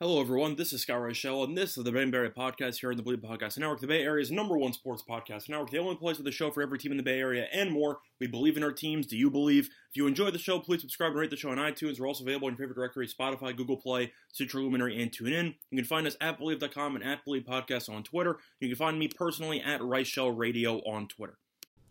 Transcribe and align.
Hello, 0.00 0.20
everyone. 0.20 0.56
This 0.56 0.72
is 0.72 0.82
Scott 0.82 0.98
Reichel, 0.98 1.44
and 1.44 1.56
this 1.56 1.78
is 1.78 1.84
the 1.84 1.92
Ben 1.92 2.10
Barry 2.10 2.28
Podcast 2.28 2.80
here 2.80 2.90
on 2.90 2.96
the 2.96 3.02
Bleav 3.04 3.22
Podcast 3.22 3.58
Network, 3.58 3.78
the 3.78 3.86
Bay 3.86 4.02
Area's 4.02 4.28
number 4.28 4.58
one 4.58 4.72
sports 4.72 5.04
podcast 5.08 5.48
network, 5.48 5.70
the 5.70 5.78
only 5.78 5.94
place 5.94 6.18
with 6.18 6.26
a 6.26 6.32
show 6.32 6.50
for 6.50 6.62
every 6.62 6.80
team 6.80 6.90
in 6.90 6.96
the 6.96 7.04
Bay 7.04 7.20
Area 7.20 7.46
and 7.52 7.70
more. 7.70 8.00
We 8.18 8.26
believe 8.26 8.56
in 8.56 8.64
our 8.64 8.72
teams. 8.72 9.06
Do 9.06 9.16
you 9.16 9.30
believe? 9.30 9.66
If 9.66 9.96
you 9.96 10.08
enjoy 10.08 10.32
the 10.32 10.38
show, 10.40 10.58
please 10.58 10.80
subscribe 10.80 11.12
and 11.12 11.20
rate 11.20 11.30
the 11.30 11.36
show 11.36 11.50
on 11.50 11.58
iTunes. 11.58 12.00
We're 12.00 12.08
also 12.08 12.24
available 12.24 12.48
in 12.48 12.54
your 12.54 12.58
favorite 12.58 12.74
directory 12.74 13.06
Spotify, 13.06 13.56
Google 13.56 13.76
Play, 13.76 14.12
Stitcher 14.32 14.58
Luminary, 14.58 15.00
and 15.00 15.12
TuneIn. 15.12 15.54
You 15.70 15.78
can 15.78 15.84
find 15.84 16.08
us 16.08 16.16
at 16.20 16.40
Bleav.com 16.40 16.96
and 16.96 17.04
at 17.04 17.24
Bleav 17.24 17.44
Podcast 17.44 17.88
on 17.88 18.02
Twitter. 18.02 18.38
You 18.58 18.70
can 18.70 18.76
find 18.76 18.98
me 18.98 19.06
personally 19.06 19.62
at 19.62 19.80
Reichel 19.80 20.36
Radio 20.36 20.78
on 20.78 21.06
Twitter. 21.06 21.38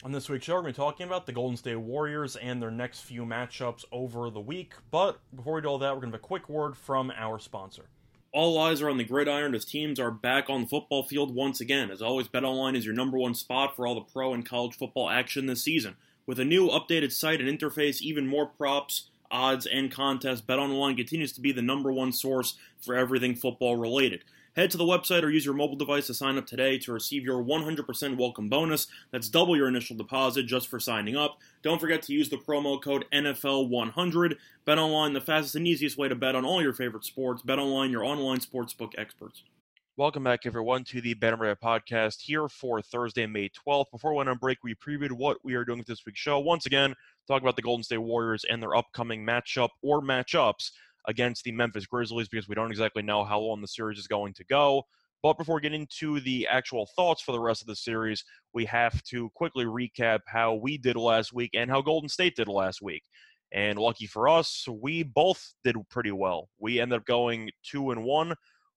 On 0.04 0.12
this 0.12 0.28
week's 0.28 0.44
show, 0.44 0.56
we're 0.56 0.64
going 0.64 0.74
to 0.74 0.82
be 0.82 0.84
talking 0.84 1.08
about 1.08 1.26
the 1.26 1.32
Golden 1.32 1.56
State 1.56 1.78
Warriors 1.78 2.36
and 2.36 2.62
their 2.62 2.70
next 2.70 3.00
few 3.04 3.24
matchups 3.24 3.86
over 3.90 4.30
the 4.30 4.42
week. 4.42 4.74
But 4.92 5.22
before 5.34 5.54
we 5.54 5.62
do 5.62 5.70
all 5.70 5.78
that, 5.78 5.94
we're 5.94 6.02
going 6.02 6.12
to 6.12 6.18
have 6.18 6.24
a 6.26 6.28
quick 6.28 6.50
word 6.50 6.76
from 6.76 7.10
our 7.16 7.40
sponsor. 7.40 7.86
All 8.34 8.60
eyes 8.60 8.82
are 8.82 8.90
on 8.90 8.98
the 8.98 9.06
gridiron 9.06 9.56
as 9.56 9.64
teams 9.64 10.02
are 10.02 10.12
back 10.12 10.50
on 10.50 10.64
the 10.64 10.68
football 10.68 11.04
field 11.04 11.34
once 11.34 11.62
again. 11.62 11.90
As 11.90 12.02
always, 12.02 12.28
BetOnline 12.28 12.76
is 12.76 12.86
your 12.86 12.94
number 12.94 13.18
one 13.18 13.34
spot 13.34 13.78
for 13.78 13.88
all 13.88 13.96
the 13.96 14.02
pro 14.02 14.34
and 14.34 14.46
college 14.46 14.76
football 14.76 15.10
action 15.10 15.46
this 15.46 15.64
season. 15.64 15.96
With 16.26 16.38
a 16.38 16.44
new 16.44 16.68
updated 16.68 17.14
site 17.14 17.40
and 17.40 17.48
interface, 17.48 18.02
even 18.02 18.28
more 18.28 18.48
props, 18.48 19.10
odds, 19.32 19.66
and 19.66 19.90
contests, 19.90 20.42
BetOnline 20.42 20.98
continues 20.98 21.32
to 21.32 21.42
be 21.42 21.54
the 21.54 21.62
number 21.62 21.94
one 21.94 22.12
source 22.12 22.58
for 22.78 22.94
everything 22.94 23.36
football 23.36 23.78
related. 23.78 24.26
Head 24.56 24.70
to 24.70 24.78
the 24.78 24.84
website 24.84 25.24
or 25.24 25.32
use 25.32 25.46
your 25.46 25.56
mobile 25.56 25.76
device 25.76 26.06
to 26.08 26.14
sign 26.14 26.38
up 26.38 26.46
today 26.46 26.78
to 26.78 26.94
receive 26.94 27.24
your 27.24 27.44
100% 27.44 28.18
welcome 28.18 28.50
bonus. 28.50 28.86
That's 29.12 29.28
double 29.28 29.58
your 29.58 29.68
initial 29.68 29.98
deposit 29.98 30.44
just 30.44 30.68
for 30.68 30.80
signing 30.80 31.18
up. 31.18 31.40
Don't 31.64 31.82
forget 31.82 32.04
to 32.04 32.14
use 32.14 32.30
the 32.30 32.38
promo 32.38 32.80
code 32.80 33.06
NFL100. 33.12 34.36
Bet 34.64 34.78
online, 34.78 35.14
the 35.14 35.22
fastest 35.22 35.56
and 35.56 35.68
easiest 35.68 35.98
way 35.98 36.08
to 36.08 36.14
bet 36.14 36.36
on 36.36 36.46
all 36.46 36.62
your 36.62 36.74
favorite 36.74 37.04
sports. 37.04 37.42
Bet 37.42 37.58
online, 37.58 37.90
your 37.90 38.06
online 38.06 38.42
sportsbook 38.42 38.92
experts. 38.96 39.42
Welcome 39.98 40.24
back, 40.24 40.46
everyone, 40.46 40.84
to 40.86 41.02
the 41.02 41.16
Bet 41.16 41.40
Red 41.40 41.60
podcast 41.60 42.22
here 42.22 42.48
for 42.48 42.80
Thursday, 42.80 43.26
May 43.26 43.50
12th. 43.50 43.90
Before 43.92 44.12
we 44.12 44.18
went 44.18 44.30
on 44.30 44.38
break, 44.38 44.60
we 44.64 44.76
previewed 44.76 45.14
what 45.14 45.38
we 45.44 45.56
are 45.56 45.66
doing 45.66 45.80
with 45.80 45.88
this 45.88 46.06
week's 46.06 46.20
show. 46.20 46.40
Once 46.40 46.68
again, 46.68 46.94
talk 47.28 47.42
about 47.42 47.56
the 47.56 47.64
Golden 47.64 47.84
State 47.84 47.98
Warriors 47.98 48.46
and 48.48 48.62
their 48.62 48.76
upcoming 48.76 49.26
matchup 49.26 49.70
or 49.82 50.00
matchups 50.00 50.70
against 51.08 51.44
the 51.44 51.52
Memphis 51.52 51.86
Grizzlies 51.86 52.28
because 52.30 52.48
we 52.48 52.56
don't 52.56 52.72
exactly 52.72 53.04
know 53.04 53.24
how 53.24 53.40
long 53.40 53.62
the 53.62 53.68
series 53.68 53.98
is 53.98 54.08
going 54.08 54.34
to 54.34 54.46
go. 54.46 54.84
But 55.22 55.38
before 55.38 55.62
getting 55.62 55.82
into 55.82 56.20
the 56.20 56.48
actual 56.48 56.88
thoughts 56.98 57.22
for 57.22 57.32
the 57.32 57.40
rest 57.40 57.62
of 57.62 57.68
the 57.68 57.76
series, 57.78 58.26
we 58.54 58.66
have 58.66 59.02
to 59.04 59.30
quickly 59.36 59.64
recap 59.64 60.20
how 60.28 60.56
we 60.56 60.78
did 60.78 60.98
last 60.98 61.32
week 61.32 61.52
and 61.56 61.70
how 61.70 61.82
Golden 61.82 62.10
State 62.10 62.36
did 62.36 62.50
last 62.50 62.82
week. 62.82 63.04
And 63.54 63.80
lucky 63.80 64.08
for 64.08 64.28
us, 64.28 64.68
we 64.68 65.04
both 65.04 65.54
did 65.64 65.78
pretty 65.90 66.12
well. 66.12 66.50
We 66.60 66.80
ended 66.80 66.98
up 66.98 67.06
going 67.06 67.52
two 67.64 67.92
and 67.92 68.04
one 68.04 68.34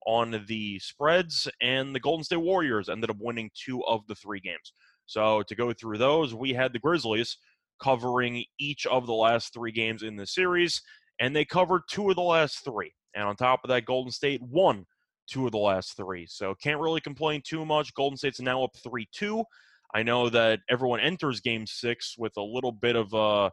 on 0.07 0.45
the 0.47 0.79
spreads, 0.79 1.49
and 1.61 1.95
the 1.95 2.01
Golden 2.01 2.23
State 2.23 2.37
Warriors 2.37 2.89
ended 2.89 3.11
up 3.11 3.17
winning 3.19 3.51
two 3.55 3.83
of 3.85 4.07
the 4.07 4.15
three 4.15 4.39
games. 4.39 4.73
So 5.07 5.43
to 5.49 5.55
go 5.55 5.73
through 5.73 5.99
those, 5.99 6.35
we 6.35 6.53
had 6.53 6.73
the 6.73 6.79
Grizzlies 6.79 7.39
covering 7.83 8.45
each 8.61 8.87
of 8.87 9.07
the 9.07 9.15
last 9.15 9.53
three 9.53 9.73
games 9.73 10.03
in 10.03 10.17
the 10.17 10.27
series, 10.27 10.81
and 11.21 11.35
they 11.35 11.45
covered 11.45 11.83
two 11.91 12.11
of 12.11 12.17
the 12.17 12.23
last 12.23 12.65
three. 12.65 12.93
And 13.15 13.25
on 13.25 13.37
top 13.37 13.61
of 13.65 13.69
that, 13.69 13.87
Golden 13.87 14.13
State 14.13 14.43
won 14.43 14.85
two 15.27 15.47
of 15.47 15.53
the 15.53 15.59
last 15.59 15.97
three. 15.97 16.27
So 16.29 16.55
can't 16.55 16.81
really 16.81 17.01
complain 17.01 17.43
too 17.45 17.65
much. 17.65 17.95
Golden 17.95 18.17
State's 18.17 18.41
now 18.41 18.65
up 18.65 18.77
3 18.83 19.09
2. 19.13 19.45
I 19.95 20.03
know 20.03 20.29
that 20.29 20.61
everyone 20.69 21.01
enters 21.01 21.41
game 21.41 21.67
six 21.67 22.17
with 22.19 22.37
a 22.37 22.43
little 22.43 22.73
bit 22.73 22.97
of 22.97 23.13
a, 23.15 23.51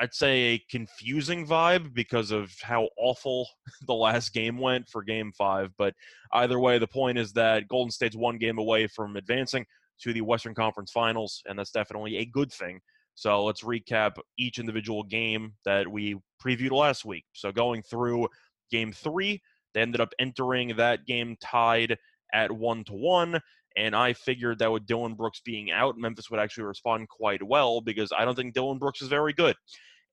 I'd 0.00 0.14
say, 0.14 0.40
a 0.40 0.64
confusing 0.70 1.46
vibe 1.46 1.94
because 1.94 2.30
of 2.30 2.52
how 2.62 2.88
awful 2.98 3.46
the 3.86 3.94
last 3.94 4.32
game 4.32 4.58
went 4.58 4.88
for 4.88 5.02
game 5.02 5.32
five. 5.36 5.70
But 5.78 5.94
either 6.32 6.58
way, 6.58 6.78
the 6.78 6.86
point 6.86 7.18
is 7.18 7.32
that 7.34 7.68
Golden 7.68 7.90
State's 7.90 8.16
one 8.16 8.38
game 8.38 8.58
away 8.58 8.86
from 8.86 9.16
advancing 9.16 9.66
to 10.00 10.12
the 10.12 10.22
Western 10.22 10.54
Conference 10.54 10.92
Finals, 10.92 11.42
and 11.46 11.58
that's 11.58 11.72
definitely 11.72 12.16
a 12.18 12.24
good 12.24 12.52
thing. 12.52 12.80
So 13.18 13.42
let's 13.42 13.64
recap 13.64 14.16
each 14.38 14.60
individual 14.60 15.02
game 15.02 15.54
that 15.64 15.88
we 15.88 16.20
previewed 16.40 16.70
last 16.70 17.04
week. 17.04 17.24
So 17.32 17.50
going 17.50 17.82
through 17.82 18.28
game 18.70 18.92
three, 18.92 19.42
they 19.74 19.80
ended 19.80 20.00
up 20.00 20.12
entering 20.20 20.76
that 20.76 21.04
game 21.04 21.36
tied 21.42 21.96
at 22.32 22.52
one 22.52 22.84
to 22.84 22.92
one. 22.92 23.40
And 23.76 23.96
I 23.96 24.12
figured 24.12 24.60
that 24.60 24.70
with 24.70 24.86
Dillon 24.86 25.14
Brooks 25.14 25.42
being 25.44 25.72
out, 25.72 25.98
Memphis 25.98 26.30
would 26.30 26.38
actually 26.38 26.62
respond 26.62 27.08
quite 27.08 27.42
well 27.42 27.80
because 27.80 28.12
I 28.16 28.24
don't 28.24 28.36
think 28.36 28.54
Dillon 28.54 28.78
Brooks 28.78 29.02
is 29.02 29.08
very 29.08 29.32
good. 29.32 29.56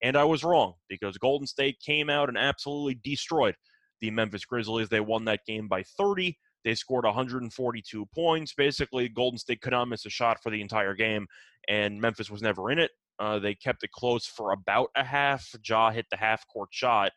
And 0.01 0.17
I 0.17 0.23
was 0.23 0.43
wrong 0.43 0.73
because 0.89 1.19
Golden 1.19 1.45
State 1.45 1.79
came 1.85 2.09
out 2.09 2.27
and 2.27 2.39
absolutely 2.39 2.99
destroyed 3.03 3.53
the 4.01 4.09
Memphis 4.09 4.45
Grizzlies. 4.45 4.89
They 4.89 4.99
won 4.99 5.25
that 5.25 5.45
game 5.45 5.67
by 5.67 5.83
30. 5.83 6.35
They 6.63 6.73
scored 6.73 7.05
142 7.05 8.05
points. 8.07 8.55
Basically, 8.55 9.07
Golden 9.07 9.37
State 9.37 9.61
could 9.61 9.73
not 9.73 9.85
miss 9.85 10.07
a 10.07 10.09
shot 10.09 10.41
for 10.41 10.49
the 10.49 10.61
entire 10.61 10.95
game, 10.95 11.27
and 11.67 11.99
Memphis 11.99 12.29
was 12.29 12.41
never 12.41 12.71
in 12.71 12.79
it. 12.79 12.91
Uh, 13.19 13.39
they 13.39 13.55
kept 13.55 13.83
it 13.83 13.91
close 13.91 14.25
for 14.25 14.51
about 14.51 14.89
a 14.95 15.03
half. 15.03 15.55
Ja 15.67 15.91
hit 15.91 16.05
the 16.11 16.17
half 16.17 16.45
court 16.47 16.69
shot 16.71 17.11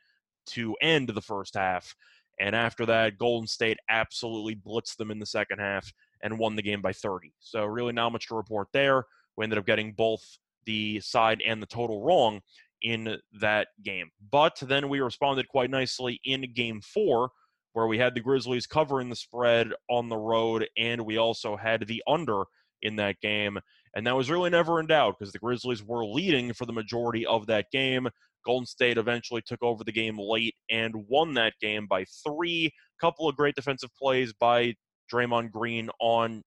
to 0.47 0.75
end 0.81 1.09
the 1.09 1.23
first 1.23 1.55
half. 1.55 1.95
And 2.41 2.55
after 2.55 2.87
that, 2.87 3.19
Golden 3.19 3.49
State 3.49 3.79
absolutely 3.89 4.55
blitzed 4.55 4.97
them 4.97 5.11
in 5.11 5.19
the 5.19 5.27
second 5.27 5.59
half 5.59 5.93
and 6.23 6.39
won 6.39 6.55
the 6.55 6.63
game 6.63 6.81
by 6.81 6.93
30. 6.93 7.33
So, 7.41 7.65
really, 7.65 7.93
not 7.93 8.13
much 8.13 8.29
to 8.29 8.37
report 8.37 8.69
there. 8.73 9.05
We 9.37 9.45
ended 9.45 9.59
up 9.59 9.67
getting 9.67 9.93
both 9.93 10.39
the 10.65 11.01
side 11.01 11.43
and 11.45 11.61
the 11.61 11.67
total 11.67 12.03
wrong 12.03 12.41
in 12.83 13.19
that 13.41 13.69
game. 13.83 14.11
But 14.31 14.61
then 14.63 14.89
we 14.89 15.01
responded 15.01 15.49
quite 15.49 15.71
nicely 15.71 16.21
in 16.25 16.53
game 16.55 16.81
four, 16.81 17.31
where 17.73 17.87
we 17.87 17.99
had 17.99 18.15
the 18.15 18.21
Grizzlies 18.21 18.67
covering 18.67 19.09
the 19.09 19.17
spread 19.17 19.73
on 19.89 20.09
the 20.09 20.17
road, 20.17 20.69
and 20.77 21.05
we 21.05 21.17
also 21.17 21.57
had 21.57 21.87
the 21.87 22.03
under 22.07 22.45
in 22.83 22.97
that 22.97 23.21
game. 23.21 23.59
And 23.95 24.07
that 24.07 24.17
was 24.17 24.31
really 24.31 24.51
never 24.51 24.81
in 24.81 24.87
doubt 24.87 25.17
because 25.19 25.33
the 25.33 25.39
Grizzlies 25.39 25.83
were 25.83 26.05
leading 26.05 26.53
for 26.53 26.67
the 26.67 26.73
majority 26.73 27.27
of 27.27 27.47
that 27.47 27.67
game. 27.73 28.09
Golden 28.45 28.67
State 28.67 28.99
eventually 28.99 29.43
took 29.43 29.63
over 29.63 29.85
the 29.85 29.93
game 29.93 30.19
late 30.19 30.55
and 30.71 30.95
won 31.09 31.35
that 31.35 31.55
game 31.61 31.87
by 31.87 32.05
three. 32.25 32.73
Couple 33.01 33.29
of 33.29 33.37
great 33.37 33.55
defensive 33.55 33.91
plays 33.95 34.33
by 34.33 34.75
Draymond 35.13 35.51
Green 35.51 35.91
on 36.01 36.43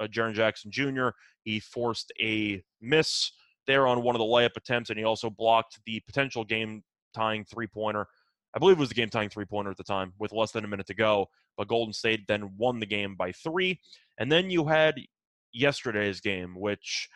uh, 0.00 0.06
Jaren 0.06 0.34
Jackson 0.34 0.70
Jr. 0.70 1.08
He 1.44 1.60
forced 1.60 2.12
a 2.20 2.62
miss 2.80 3.30
there 3.66 3.86
on 3.86 4.02
one 4.02 4.14
of 4.14 4.18
the 4.18 4.24
layup 4.24 4.56
attempts, 4.56 4.90
and 4.90 4.98
he 4.98 5.04
also 5.04 5.30
blocked 5.30 5.80
the 5.86 6.00
potential 6.06 6.44
game 6.44 6.82
tying 7.14 7.44
three 7.44 7.66
pointer. 7.66 8.06
I 8.54 8.58
believe 8.58 8.76
it 8.76 8.80
was 8.80 8.88
the 8.88 8.94
game 8.94 9.10
tying 9.10 9.28
three 9.28 9.44
pointer 9.44 9.70
at 9.70 9.76
the 9.76 9.84
time 9.84 10.12
with 10.18 10.32
less 10.32 10.52
than 10.52 10.64
a 10.64 10.68
minute 10.68 10.86
to 10.86 10.94
go. 10.94 11.26
But 11.56 11.68
Golden 11.68 11.92
State 11.92 12.26
then 12.26 12.56
won 12.56 12.80
the 12.80 12.86
game 12.86 13.14
by 13.14 13.32
three. 13.32 13.80
And 14.18 14.30
then 14.30 14.50
you 14.50 14.66
had 14.66 14.94
yesterday's 15.52 16.20
game, 16.20 16.54
which 16.58 17.08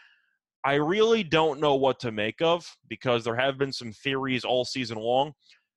I 0.65 0.75
really 0.75 1.23
don't 1.23 1.61
know 1.61 1.75
what 1.75 2.01
to 2.01 2.13
make 2.13 2.43
of 2.43 2.67
because 2.89 3.25
there 3.25 3.37
have 3.37 3.59
been 3.59 3.73
some 3.73 3.93
theories 3.93 4.45
all 4.45 4.65
season 4.65 4.99
long 4.99 5.33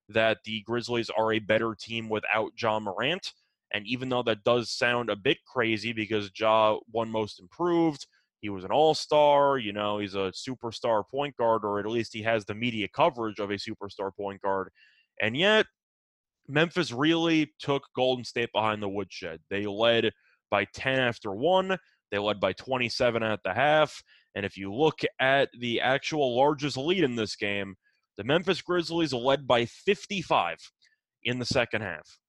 that 0.09 0.39
the 0.43 0.61
Grizzlies 0.61 1.09
are 1.09 1.33
a 1.33 1.39
better 1.39 1.75
team 1.79 2.09
without 2.09 2.51
Ja 2.61 2.79
Morant. 2.79 3.33
And 3.73 3.87
even 3.87 4.09
though 4.09 4.23
that 4.23 4.43
does 4.43 4.69
sound 4.69 5.09
a 5.09 5.15
bit 5.15 5.37
crazy 5.51 5.93
because 5.93 6.29
Ja 6.37 6.77
won 6.91 7.09
most 7.09 7.39
improved, 7.39 8.05
he 8.41 8.49
was 8.49 8.65
an 8.65 8.71
all 8.71 8.93
star, 8.93 9.57
you 9.57 9.71
know, 9.71 9.99
he's 9.99 10.15
a 10.15 10.33
superstar 10.33 11.03
point 11.09 11.35
guard, 11.37 11.63
or 11.63 11.79
at 11.79 11.87
least 11.87 12.13
he 12.13 12.21
has 12.23 12.43
the 12.43 12.53
media 12.53 12.89
coverage 12.93 13.39
of 13.39 13.51
a 13.51 13.53
superstar 13.53 14.11
point 14.13 14.41
guard. 14.41 14.69
And 15.21 15.37
yet, 15.37 15.65
Memphis 16.49 16.91
really 16.91 17.53
took 17.59 17.83
Golden 17.95 18.25
State 18.25 18.49
behind 18.53 18.83
the 18.83 18.89
woodshed. 18.89 19.39
They 19.49 19.65
led 19.65 20.11
by 20.51 20.65
10 20.73 20.99
after 20.99 21.31
one. 21.31 21.77
They 22.13 22.19
led 22.19 22.39
by 22.39 22.53
27 22.53 23.23
at 23.23 23.41
the 23.43 23.55
half. 23.55 24.03
And 24.35 24.45
if 24.45 24.55
you 24.55 24.71
look 24.71 24.99
at 25.19 25.49
the 25.59 25.81
actual 25.81 26.37
largest 26.37 26.77
lead 26.77 27.03
in 27.03 27.15
this 27.15 27.35
game, 27.35 27.73
the 28.17 28.23
Memphis 28.23 28.61
Grizzlies 28.61 29.13
led 29.13 29.47
by 29.47 29.65
55 29.65 30.57
in 31.23 31.39
the 31.39 31.45
second 31.45 31.81
half. 31.81 32.19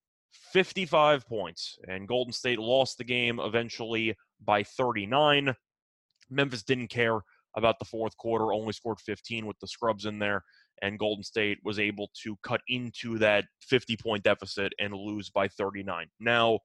55 0.55 1.27
points. 1.27 1.77
And 1.87 2.09
Golden 2.09 2.33
State 2.33 2.59
lost 2.59 2.97
the 2.97 3.05
game 3.05 3.39
eventually 3.39 4.15
by 4.43 4.63
39. 4.63 5.55
Memphis 6.31 6.63
didn't 6.63 6.89
care 6.89 7.21
about 7.55 7.79
the 7.79 7.85
fourth 7.85 8.17
quarter, 8.17 8.55
only 8.55 8.73
scored 8.73 9.01
15 9.01 9.45
with 9.45 9.59
the 9.61 9.69
scrubs 9.69 10.07
in 10.07 10.19
there. 10.19 10.45
and 10.81 10.99
Golden 10.99 11.23
State 11.23 11.59
was 11.63 11.79
able 11.79 12.09
to 12.23 12.37
cut 12.43 12.63
into 12.69 13.19
that 13.19 13.45
50 13.61 13.99
point 13.99 14.25
deficit 14.25 14.73
and 14.79 14.95
lose 14.95 15.29
by 15.29 15.47
39. 15.47 16.09
Now, 16.21 16.61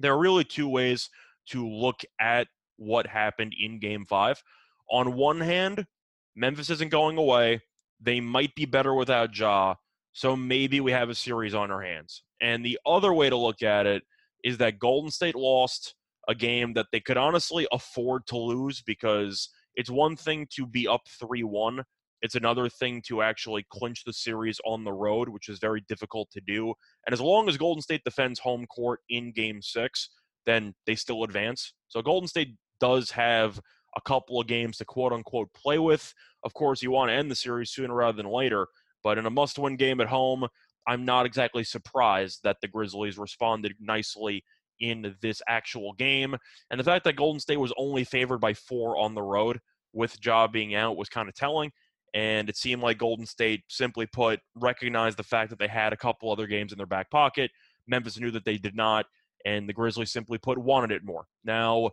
there 0.00 0.12
are 0.14 0.18
really 0.18 0.44
two 0.44 0.68
ways 0.68 1.08
to 1.48 1.68
look 1.68 2.00
at 2.20 2.46
what 2.76 3.06
happened 3.06 3.54
in 3.58 3.78
game 3.78 4.06
five. 4.06 4.42
On 4.90 5.14
one 5.14 5.40
hand, 5.40 5.86
Memphis 6.34 6.70
isn't 6.70 6.90
going 6.90 7.18
away. 7.18 7.62
They 8.00 8.20
might 8.20 8.54
be 8.54 8.64
better 8.64 8.94
without 8.94 9.36
Ja. 9.36 9.74
So 10.12 10.36
maybe 10.36 10.80
we 10.80 10.92
have 10.92 11.10
a 11.10 11.14
series 11.14 11.54
on 11.54 11.70
our 11.70 11.82
hands. 11.82 12.22
And 12.40 12.64
the 12.64 12.78
other 12.86 13.12
way 13.12 13.30
to 13.30 13.36
look 13.36 13.62
at 13.62 13.86
it 13.86 14.02
is 14.42 14.58
that 14.58 14.78
Golden 14.78 15.10
State 15.10 15.36
lost 15.36 15.94
a 16.28 16.34
game 16.34 16.72
that 16.74 16.86
they 16.92 17.00
could 17.00 17.16
honestly 17.16 17.66
afford 17.72 18.26
to 18.28 18.36
lose 18.36 18.82
because 18.82 19.48
it's 19.74 19.90
one 19.90 20.16
thing 20.16 20.46
to 20.56 20.66
be 20.66 20.88
up 20.88 21.02
3 21.08 21.42
1. 21.44 21.82
It's 22.22 22.34
another 22.34 22.68
thing 22.68 23.02
to 23.06 23.22
actually 23.22 23.66
clinch 23.70 24.04
the 24.04 24.12
series 24.12 24.60
on 24.66 24.84
the 24.84 24.92
road, 24.92 25.28
which 25.28 25.48
is 25.48 25.58
very 25.58 25.82
difficult 25.88 26.30
to 26.32 26.40
do. 26.46 26.74
And 27.06 27.14
as 27.14 27.20
long 27.20 27.48
as 27.48 27.56
Golden 27.56 27.80
State 27.80 28.02
defends 28.04 28.40
home 28.40 28.66
court 28.66 29.00
in 29.08 29.32
game 29.32 29.62
six, 29.62 30.10
then 30.46 30.74
they 30.86 30.94
still 30.94 31.24
advance. 31.24 31.72
So 31.88 32.02
Golden 32.02 32.28
State 32.28 32.56
does 32.80 33.10
have 33.10 33.60
a 33.96 34.00
couple 34.00 34.40
of 34.40 34.46
games 34.46 34.76
to 34.78 34.84
quote 34.84 35.12
unquote 35.12 35.52
play 35.54 35.78
with. 35.78 36.12
Of 36.44 36.54
course, 36.54 36.82
you 36.82 36.90
want 36.90 37.10
to 37.10 37.14
end 37.14 37.30
the 37.30 37.36
series 37.36 37.70
sooner 37.70 37.94
rather 37.94 38.16
than 38.16 38.30
later, 38.30 38.66
but 39.02 39.18
in 39.18 39.26
a 39.26 39.30
must 39.30 39.58
win 39.58 39.76
game 39.76 40.00
at 40.00 40.08
home, 40.08 40.46
I'm 40.86 41.04
not 41.04 41.26
exactly 41.26 41.64
surprised 41.64 42.40
that 42.44 42.56
the 42.62 42.68
Grizzlies 42.68 43.18
responded 43.18 43.74
nicely 43.80 44.44
in 44.80 45.14
this 45.20 45.42
actual 45.46 45.92
game. 45.92 46.34
And 46.70 46.80
the 46.80 46.84
fact 46.84 47.04
that 47.04 47.16
Golden 47.16 47.40
State 47.40 47.58
was 47.58 47.72
only 47.76 48.04
favored 48.04 48.38
by 48.38 48.54
four 48.54 48.98
on 48.98 49.14
the 49.14 49.22
road 49.22 49.60
with 49.92 50.16
Ja 50.24 50.46
being 50.46 50.74
out 50.74 50.96
was 50.96 51.08
kind 51.08 51.28
of 51.28 51.34
telling. 51.34 51.70
And 52.14 52.48
it 52.48 52.56
seemed 52.56 52.82
like 52.82 52.98
Golden 52.98 53.26
State, 53.26 53.62
simply 53.68 54.06
put, 54.06 54.40
recognized 54.56 55.16
the 55.16 55.22
fact 55.22 55.50
that 55.50 55.58
they 55.58 55.68
had 55.68 55.92
a 55.92 55.98
couple 55.98 56.32
other 56.32 56.46
games 56.46 56.72
in 56.72 56.78
their 56.78 56.86
back 56.86 57.10
pocket. 57.10 57.50
Memphis 57.86 58.18
knew 58.18 58.30
that 58.30 58.44
they 58.44 58.56
did 58.56 58.74
not, 58.74 59.06
and 59.44 59.68
the 59.68 59.72
Grizzlies 59.72 60.10
simply 60.10 60.38
put 60.38 60.58
wanted 60.58 60.92
it 60.92 61.04
more. 61.04 61.26
Now, 61.44 61.90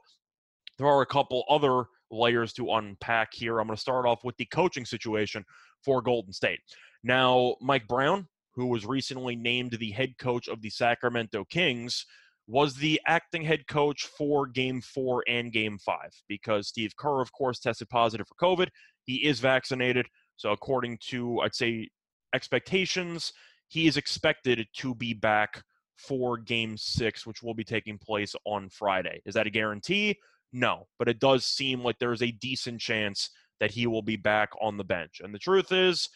there 0.78 0.88
are 0.88 1.02
a 1.02 1.08
couple 1.08 1.44
other 1.50 1.86
layers 2.12 2.54
to 2.54 2.74
unpack 2.74 3.34
here. 3.34 3.60
I'm 3.60 3.68
going 3.68 3.76
to 3.76 3.82
start 3.82 4.06
off 4.06 4.24
with 4.24 4.38
the 4.38 4.46
coaching 4.46 4.86
situation 4.86 5.44
for 5.84 6.02
Golden 6.02 6.34
State. 6.34 6.60
Now, 7.04 7.56
Mike 7.62 7.88
Brown, 7.88 8.28
who 8.56 8.68
was 8.68 8.86
recently 8.86 9.36
named 9.36 9.72
the 9.80 9.92
head 9.92 10.18
coach 10.18 10.48
of 10.48 10.62
the 10.62 10.70
Sacramento 10.70 11.46
Kings, 11.50 12.06
was 12.48 12.76
the 12.76 13.00
acting 13.06 13.44
head 13.44 13.68
coach 13.68 14.06
for 14.18 14.48
game 14.48 14.82
four 14.82 15.24
and 15.28 15.52
game 15.52 15.78
five 15.80 16.12
because 16.30 16.70
Steve 16.70 16.96
Kerr, 16.98 17.22
of 17.22 17.32
course, 17.34 17.60
tested 17.60 17.90
positive 17.90 18.28
for 18.28 18.36
COVID. 18.36 18.70
He 19.04 19.26
is 19.26 19.40
vaccinated. 19.40 20.08
So, 20.38 20.52
according 20.52 21.00
to, 21.10 21.42
I'd 21.42 21.56
say, 21.56 21.90
expectations, 22.34 23.34
he 23.68 23.88
is 23.88 23.98
expected 23.98 24.66
to 24.78 24.96
be 24.96 25.14
back 25.14 25.62
for 25.98 26.38
game 26.38 26.78
six, 26.78 27.26
which 27.26 27.44
will 27.44 27.54
be 27.54 27.64
taking 27.64 27.98
place 27.98 28.36
on 28.46 28.70
Friday. 28.70 29.22
Is 29.26 29.34
that 29.36 29.48
a 29.48 29.52
guarantee? 29.52 30.16
No, 30.54 30.88
but 30.98 31.10
it 31.10 31.20
does 31.20 31.46
seem 31.46 31.84
like 31.84 31.98
there's 32.00 32.22
a 32.22 32.32
decent 32.32 32.80
chance 32.80 33.30
that 33.60 33.72
he 33.72 33.88
will 33.88 34.02
be 34.02 34.16
back 34.16 34.50
on 34.62 34.78
the 34.78 34.84
bench. 34.84 35.20
And 35.24 35.34
the 35.34 35.40
truth 35.40 35.72
is, 35.72 36.08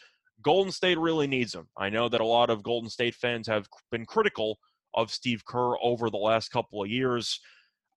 Golden 0.42 0.72
State 0.72 0.98
really 0.98 1.26
needs 1.26 1.54
him. 1.54 1.68
I 1.76 1.88
know 1.88 2.08
that 2.08 2.20
a 2.20 2.26
lot 2.26 2.50
of 2.50 2.62
Golden 2.62 2.88
State 2.88 3.14
fans 3.14 3.46
have 3.46 3.68
been 3.90 4.06
critical 4.06 4.58
of 4.94 5.10
Steve 5.10 5.44
Kerr 5.44 5.74
over 5.82 6.10
the 6.10 6.16
last 6.16 6.50
couple 6.50 6.82
of 6.82 6.88
years. 6.88 7.40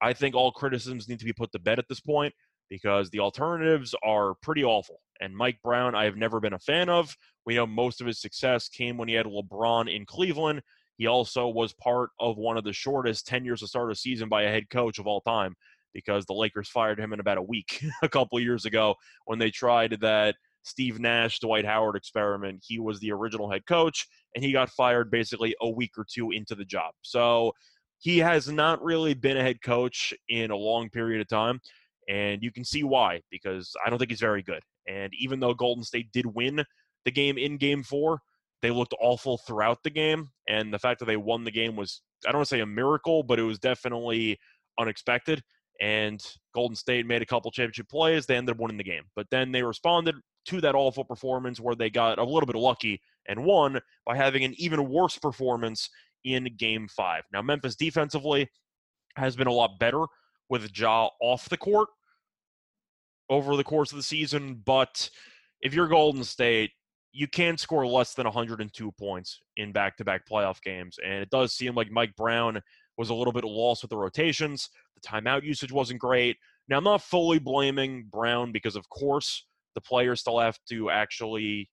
I 0.01 0.13
think 0.13 0.35
all 0.35 0.51
criticisms 0.51 1.07
need 1.07 1.19
to 1.19 1.25
be 1.25 1.33
put 1.33 1.51
to 1.53 1.59
bed 1.59 1.79
at 1.79 1.85
this 1.87 1.99
point 1.99 2.33
because 2.69 3.09
the 3.09 3.19
alternatives 3.19 3.95
are 4.03 4.35
pretty 4.41 4.63
awful. 4.63 4.99
And 5.21 5.35
Mike 5.35 5.59
Brown, 5.63 5.95
I 5.95 6.03
have 6.05 6.17
never 6.17 6.39
been 6.39 6.53
a 6.53 6.59
fan 6.59 6.89
of. 6.89 7.15
We 7.45 7.55
know 7.55 7.67
most 7.67 8.01
of 8.01 8.07
his 8.07 8.19
success 8.19 8.67
came 8.67 8.97
when 8.97 9.07
he 9.07 9.13
had 9.13 9.25
LeBron 9.25 9.93
in 9.93 10.05
Cleveland. 10.05 10.61
He 10.97 11.07
also 11.07 11.47
was 11.47 11.73
part 11.73 12.09
of 12.19 12.37
one 12.37 12.57
of 12.57 12.63
the 12.63 12.73
shortest 12.73 13.27
tenures 13.27 13.59
to 13.59 13.67
start 13.67 13.91
a 13.91 13.95
season 13.95 14.29
by 14.29 14.43
a 14.43 14.49
head 14.49 14.69
coach 14.69 14.99
of 14.99 15.07
all 15.07 15.21
time 15.21 15.55
because 15.93 16.25
the 16.25 16.33
Lakers 16.33 16.69
fired 16.69 16.99
him 16.99 17.13
in 17.13 17.19
about 17.19 17.37
a 17.37 17.41
week 17.41 17.83
a 18.03 18.09
couple 18.09 18.39
years 18.39 18.65
ago 18.65 18.95
when 19.25 19.39
they 19.39 19.49
tried 19.49 19.97
that 20.01 20.35
Steve 20.63 20.99
Nash, 20.99 21.39
Dwight 21.39 21.65
Howard 21.65 21.95
experiment. 21.95 22.63
He 22.65 22.79
was 22.79 22.99
the 22.99 23.11
original 23.11 23.49
head 23.49 23.65
coach, 23.65 24.07
and 24.35 24.43
he 24.43 24.51
got 24.51 24.69
fired 24.69 25.11
basically 25.11 25.55
a 25.61 25.69
week 25.69 25.91
or 25.97 26.05
two 26.11 26.31
into 26.31 26.55
the 26.55 26.65
job. 26.65 26.93
So 27.01 27.53
he 27.99 28.17
has 28.19 28.49
not 28.49 28.83
really 28.83 29.13
been 29.13 29.37
a 29.37 29.43
head 29.43 29.61
coach 29.61 30.13
in 30.27 30.51
a 30.51 30.55
long 30.55 30.89
period 30.89 31.21
of 31.21 31.27
time. 31.27 31.61
And 32.09 32.43
you 32.43 32.51
can 32.51 32.65
see 32.65 32.83
why, 32.83 33.21
because 33.31 33.71
I 33.83 33.89
don't 33.89 33.97
think 33.99 34.11
he's 34.11 34.19
very 34.19 34.43
good. 34.43 34.61
And 34.87 35.11
even 35.17 35.39
though 35.39 35.53
Golden 35.53 35.83
State 35.83 36.11
did 36.11 36.25
win 36.25 36.63
the 37.03 37.11
game 37.11 37.37
in 37.37 37.57
game 37.57 37.83
four, 37.83 38.19
they 38.61 38.71
looked 38.71 38.93
awful 39.01 39.37
throughout 39.37 39.83
the 39.83 39.89
game. 39.89 40.29
And 40.47 40.73
the 40.73 40.79
fact 40.79 40.99
that 40.99 41.05
they 41.05 41.17
won 41.17 41.43
the 41.43 41.51
game 41.51 41.75
was, 41.75 42.01
I 42.25 42.31
don't 42.31 42.39
want 42.39 42.49
to 42.49 42.55
say 42.55 42.61
a 42.61 42.65
miracle, 42.65 43.23
but 43.23 43.39
it 43.39 43.43
was 43.43 43.59
definitely 43.59 44.37
unexpected. 44.79 45.41
And 45.81 46.23
Golden 46.53 46.75
State 46.75 47.05
made 47.05 47.21
a 47.21 47.25
couple 47.25 47.51
championship 47.51 47.89
plays. 47.89 48.25
They 48.25 48.37
ended 48.37 48.55
up 48.55 48.61
winning 48.61 48.77
the 48.77 48.83
game. 48.83 49.03
But 49.15 49.27
then 49.29 49.51
they 49.51 49.61
responded 49.61 50.15
to 50.45 50.61
that 50.61 50.75
awful 50.75 51.03
performance 51.03 51.59
where 51.59 51.75
they 51.75 51.89
got 51.89 52.17
a 52.17 52.23
little 52.23 52.47
bit 52.47 52.55
lucky 52.55 53.01
and 53.27 53.43
won 53.43 53.79
by 54.05 54.15
having 54.15 54.43
an 54.43 54.53
even 54.57 54.89
worse 54.89 55.17
performance 55.17 55.89
in 56.23 56.49
game 56.57 56.87
five. 56.87 57.23
Now, 57.33 57.41
Memphis 57.41 57.75
defensively 57.75 58.49
has 59.15 59.35
been 59.35 59.47
a 59.47 59.53
lot 59.53 59.79
better 59.79 60.05
with 60.49 60.77
Ja 60.77 61.09
off 61.21 61.49
the 61.49 61.57
court 61.57 61.89
over 63.29 63.55
the 63.55 63.63
course 63.63 63.91
of 63.91 63.97
the 63.97 64.03
season, 64.03 64.61
but 64.65 65.09
if 65.61 65.73
you're 65.73 65.87
Golden 65.87 66.23
State, 66.23 66.71
you 67.15 67.27
can 67.29 67.57
score 67.57 67.87
less 67.87 68.13
than 68.13 68.25
102 68.25 68.91
points 68.91 69.39
in 69.55 69.71
back 69.71 69.95
to 69.95 70.03
back 70.03 70.27
playoff 70.27 70.61
games. 70.61 70.99
And 71.03 71.13
it 71.13 71.29
does 71.29 71.53
seem 71.53 71.73
like 71.73 71.89
Mike 71.89 72.13
Brown 72.17 72.61
was 72.97 73.09
a 73.09 73.13
little 73.13 73.31
bit 73.31 73.45
lost 73.45 73.83
with 73.83 73.89
the 73.89 73.97
rotations. 73.97 74.69
The 74.95 75.07
timeout 75.07 75.43
usage 75.43 75.71
wasn't 75.71 76.01
great. 76.01 76.35
Now, 76.67 76.77
I'm 76.77 76.83
not 76.83 77.01
fully 77.01 77.39
blaming 77.39 78.07
Brown 78.11 78.51
because, 78.51 78.75
of 78.75 78.89
course, 78.89 79.45
the 79.75 79.81
players 79.81 80.19
still 80.19 80.39
have 80.39 80.59
to 80.69 80.89
actually 80.89 81.69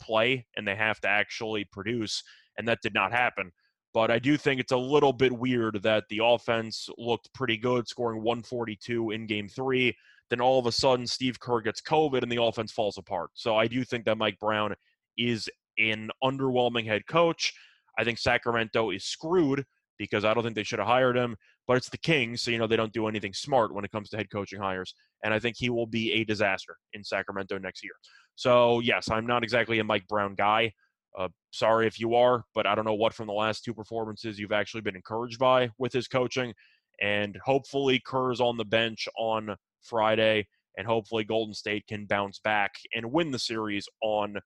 play 0.00 0.46
and 0.56 0.66
they 0.66 0.74
have 0.74 1.00
to 1.00 1.08
actually 1.08 1.64
produce, 1.70 2.22
and 2.56 2.66
that 2.66 2.80
did 2.82 2.94
not 2.94 3.12
happen. 3.12 3.52
But 3.92 4.10
I 4.10 4.18
do 4.18 4.38
think 4.38 4.58
it's 4.58 4.72
a 4.72 4.76
little 4.76 5.12
bit 5.12 5.32
weird 5.32 5.82
that 5.82 6.04
the 6.08 6.20
offense 6.24 6.88
looked 6.96 7.32
pretty 7.34 7.58
good, 7.58 7.88
scoring 7.88 8.22
142 8.22 9.10
in 9.10 9.26
game 9.26 9.48
three. 9.48 9.94
Then 10.30 10.40
all 10.40 10.58
of 10.58 10.66
a 10.66 10.72
sudden, 10.72 11.06
Steve 11.06 11.40
Kerr 11.40 11.60
gets 11.60 11.80
COVID 11.80 12.22
and 12.22 12.30
the 12.30 12.42
offense 12.42 12.72
falls 12.72 12.98
apart. 12.98 13.30
So 13.34 13.56
I 13.56 13.66
do 13.66 13.84
think 13.84 14.04
that 14.04 14.18
Mike 14.18 14.38
Brown 14.38 14.74
is 15.16 15.48
an 15.78 16.10
underwhelming 16.22 16.86
head 16.86 17.06
coach. 17.06 17.54
I 17.98 18.04
think 18.04 18.18
Sacramento 18.18 18.90
is 18.90 19.04
screwed 19.04 19.64
because 19.98 20.24
I 20.24 20.32
don't 20.32 20.44
think 20.44 20.54
they 20.54 20.62
should 20.62 20.78
have 20.78 20.88
hired 20.88 21.16
him. 21.16 21.36
But 21.66 21.76
it's 21.76 21.90
the 21.90 21.98
Kings, 21.98 22.40
so 22.40 22.50
you 22.50 22.58
know 22.58 22.66
they 22.66 22.76
don't 22.76 22.92
do 22.92 23.08
anything 23.08 23.34
smart 23.34 23.74
when 23.74 23.84
it 23.84 23.90
comes 23.90 24.08
to 24.10 24.16
head 24.16 24.30
coaching 24.30 24.60
hires. 24.60 24.94
And 25.22 25.34
I 25.34 25.38
think 25.38 25.56
he 25.58 25.68
will 25.68 25.86
be 25.86 26.12
a 26.12 26.24
disaster 26.24 26.76
in 26.94 27.04
Sacramento 27.04 27.58
next 27.58 27.84
year. 27.84 27.92
So 28.36 28.80
yes, 28.80 29.10
I'm 29.10 29.26
not 29.26 29.42
exactly 29.42 29.78
a 29.78 29.84
Mike 29.84 30.06
Brown 30.08 30.34
guy. 30.34 30.72
Uh, 31.18 31.28
sorry 31.50 31.86
if 31.86 31.98
you 31.98 32.14
are, 32.14 32.44
but 32.54 32.66
I 32.66 32.74
don't 32.74 32.84
know 32.84 32.94
what 32.94 33.12
from 33.12 33.26
the 33.26 33.32
last 33.32 33.64
two 33.64 33.74
performances 33.74 34.38
you've 34.38 34.52
actually 34.52 34.80
been 34.80 34.96
encouraged 34.96 35.38
by 35.38 35.68
with 35.76 35.92
his 35.92 36.08
coaching. 36.08 36.54
And 37.02 37.36
hopefully 37.44 38.00
Kerr's 38.04 38.40
on 38.40 38.56
the 38.56 38.64
bench 38.64 39.08
on 39.18 39.54
Friday, 39.82 40.46
and 40.76 40.86
hopefully 40.86 41.24
Golden 41.24 41.54
State 41.54 41.86
can 41.86 42.06
bounce 42.06 42.38
back 42.38 42.72
and 42.94 43.12
win 43.12 43.30
the 43.30 43.38
series 43.38 43.86
on 44.02 44.38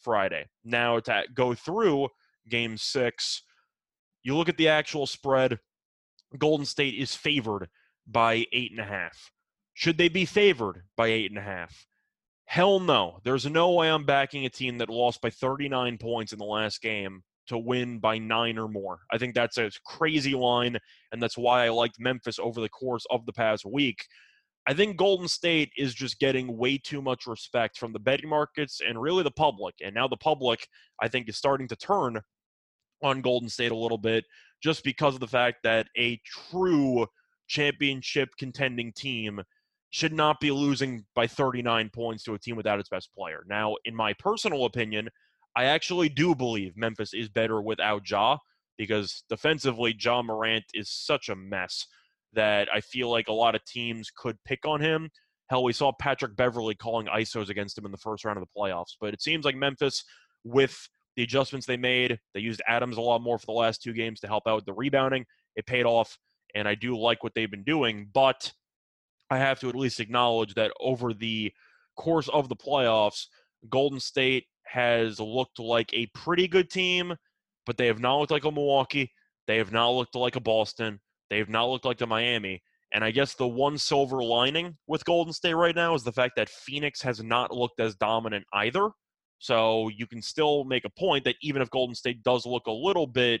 Friday. 0.00 0.46
Now 0.64 1.00
to 1.00 1.24
go 1.34 1.54
through 1.54 2.08
Game 2.48 2.76
Six 2.76 3.42
you 4.22 4.36
look 4.36 4.48
at 4.48 4.56
the 4.56 4.68
actual 4.68 5.06
spread, 5.06 5.58
Golden 6.38 6.66
State 6.66 6.94
is 6.94 7.14
favored 7.14 7.68
by 8.06 8.46
eight 8.52 8.70
and 8.70 8.80
a 8.80 8.84
half. 8.84 9.32
Should 9.74 9.98
they 9.98 10.08
be 10.08 10.24
favored 10.24 10.84
by 10.96 11.08
eight 11.08 11.30
and 11.30 11.38
a 11.38 11.42
half? 11.42 11.86
Hell 12.44 12.80
no. 12.80 13.18
There's 13.24 13.46
no 13.46 13.72
way 13.72 13.90
I'm 13.90 14.04
backing 14.04 14.44
a 14.44 14.50
team 14.50 14.78
that 14.78 14.90
lost 14.90 15.20
by 15.20 15.30
39 15.30 15.98
points 15.98 16.32
in 16.32 16.38
the 16.38 16.44
last 16.44 16.82
game 16.82 17.22
to 17.48 17.58
win 17.58 17.98
by 17.98 18.18
nine 18.18 18.58
or 18.58 18.68
more. 18.68 19.00
I 19.10 19.18
think 19.18 19.34
that's 19.34 19.58
a 19.58 19.70
crazy 19.84 20.34
line, 20.34 20.78
and 21.10 21.22
that's 21.22 21.38
why 21.38 21.64
I 21.64 21.70
liked 21.70 21.96
Memphis 21.98 22.38
over 22.38 22.60
the 22.60 22.68
course 22.68 23.04
of 23.10 23.26
the 23.26 23.32
past 23.32 23.64
week. 23.64 24.04
I 24.66 24.74
think 24.74 24.96
Golden 24.96 25.26
State 25.26 25.72
is 25.76 25.92
just 25.92 26.20
getting 26.20 26.56
way 26.56 26.78
too 26.78 27.02
much 27.02 27.26
respect 27.26 27.78
from 27.78 27.92
the 27.92 27.98
betting 27.98 28.28
markets 28.28 28.80
and 28.86 29.00
really 29.00 29.24
the 29.24 29.30
public. 29.30 29.74
And 29.82 29.94
now 29.94 30.06
the 30.06 30.16
public, 30.16 30.66
I 31.00 31.08
think, 31.08 31.28
is 31.28 31.36
starting 31.36 31.66
to 31.68 31.76
turn 31.76 32.20
on 33.02 33.22
Golden 33.22 33.48
State 33.48 33.72
a 33.72 33.76
little 33.76 33.98
bit 33.98 34.24
just 34.62 34.84
because 34.84 35.14
of 35.14 35.20
the 35.20 35.26
fact 35.26 35.58
that 35.64 35.88
a 35.98 36.20
true 36.24 37.06
championship 37.48 38.28
contending 38.38 38.92
team 38.92 39.42
should 39.90 40.12
not 40.12 40.40
be 40.40 40.50
losing 40.52 41.04
by 41.14 41.26
39 41.26 41.90
points 41.90 42.22
to 42.24 42.34
a 42.34 42.38
team 42.38 42.56
without 42.56 42.78
its 42.78 42.88
best 42.88 43.10
player. 43.14 43.44
Now, 43.48 43.74
in 43.84 43.94
my 43.94 44.14
personal 44.14 44.64
opinion, 44.64 45.08
I 45.56 45.64
actually 45.64 46.08
do 46.08 46.34
believe 46.34 46.76
Memphis 46.76 47.12
is 47.12 47.28
better 47.28 47.60
without 47.60 48.08
Ja 48.08 48.38
because 48.78 49.24
defensively, 49.28 49.94
Ja 49.98 50.22
Morant 50.22 50.64
is 50.72 50.88
such 50.88 51.28
a 51.28 51.36
mess 51.36 51.86
that 52.34 52.68
I 52.72 52.80
feel 52.80 53.10
like 53.10 53.28
a 53.28 53.32
lot 53.32 53.54
of 53.54 53.64
teams 53.64 54.10
could 54.16 54.36
pick 54.44 54.66
on 54.66 54.80
him. 54.80 55.10
Hell, 55.50 55.64
we 55.64 55.72
saw 55.72 55.92
Patrick 55.92 56.36
Beverley 56.36 56.74
calling 56.74 57.06
ISOs 57.06 57.50
against 57.50 57.76
him 57.76 57.84
in 57.84 57.92
the 57.92 57.98
first 57.98 58.24
round 58.24 58.38
of 58.38 58.44
the 58.44 58.60
playoffs. 58.60 58.96
But 59.00 59.12
it 59.12 59.20
seems 59.20 59.44
like 59.44 59.56
Memphis, 59.56 60.04
with 60.44 60.88
the 61.16 61.22
adjustments 61.22 61.66
they 61.66 61.76
made, 61.76 62.18
they 62.32 62.40
used 62.40 62.62
Adams 62.66 62.96
a 62.96 63.02
lot 63.02 63.20
more 63.20 63.38
for 63.38 63.46
the 63.46 63.52
last 63.52 63.82
two 63.82 63.92
games 63.92 64.20
to 64.20 64.26
help 64.26 64.44
out 64.46 64.56
with 64.56 64.64
the 64.64 64.72
rebounding. 64.72 65.26
It 65.56 65.66
paid 65.66 65.84
off, 65.84 66.16
and 66.54 66.66
I 66.66 66.74
do 66.74 66.98
like 66.98 67.22
what 67.22 67.34
they've 67.34 67.50
been 67.50 67.64
doing. 67.64 68.08
But 68.12 68.50
I 69.30 69.38
have 69.38 69.60
to 69.60 69.68
at 69.68 69.74
least 69.74 70.00
acknowledge 70.00 70.54
that 70.54 70.72
over 70.80 71.12
the 71.12 71.52
course 71.96 72.28
of 72.28 72.48
the 72.48 72.56
playoffs, 72.56 73.26
Golden 73.68 74.00
State 74.00 74.46
has 74.64 75.20
looked 75.20 75.58
like 75.58 75.92
a 75.92 76.06
pretty 76.14 76.48
good 76.48 76.70
team, 76.70 77.14
but 77.66 77.76
they 77.76 77.86
have 77.86 78.00
not 78.00 78.18
looked 78.18 78.32
like 78.32 78.44
a 78.44 78.50
Milwaukee. 78.50 79.12
They 79.46 79.58
have 79.58 79.72
not 79.72 79.90
looked 79.90 80.14
like 80.14 80.36
a 80.36 80.40
Boston. 80.40 81.00
They 81.32 81.38
have 81.38 81.48
not 81.48 81.70
looked 81.70 81.86
like 81.86 81.96
the 81.96 82.06
Miami. 82.06 82.62
And 82.92 83.02
I 83.02 83.10
guess 83.10 83.32
the 83.32 83.48
one 83.48 83.78
silver 83.78 84.22
lining 84.22 84.76
with 84.86 85.02
Golden 85.06 85.32
State 85.32 85.54
right 85.54 85.74
now 85.74 85.94
is 85.94 86.04
the 86.04 86.12
fact 86.12 86.34
that 86.36 86.50
Phoenix 86.50 87.00
has 87.00 87.22
not 87.22 87.50
looked 87.50 87.80
as 87.80 87.94
dominant 87.94 88.44
either. 88.52 88.90
So 89.38 89.88
you 89.96 90.06
can 90.06 90.20
still 90.20 90.64
make 90.64 90.84
a 90.84 90.90
point 90.90 91.24
that 91.24 91.36
even 91.40 91.62
if 91.62 91.70
Golden 91.70 91.94
State 91.94 92.22
does 92.22 92.44
look 92.44 92.66
a 92.66 92.70
little 92.70 93.06
bit, 93.06 93.40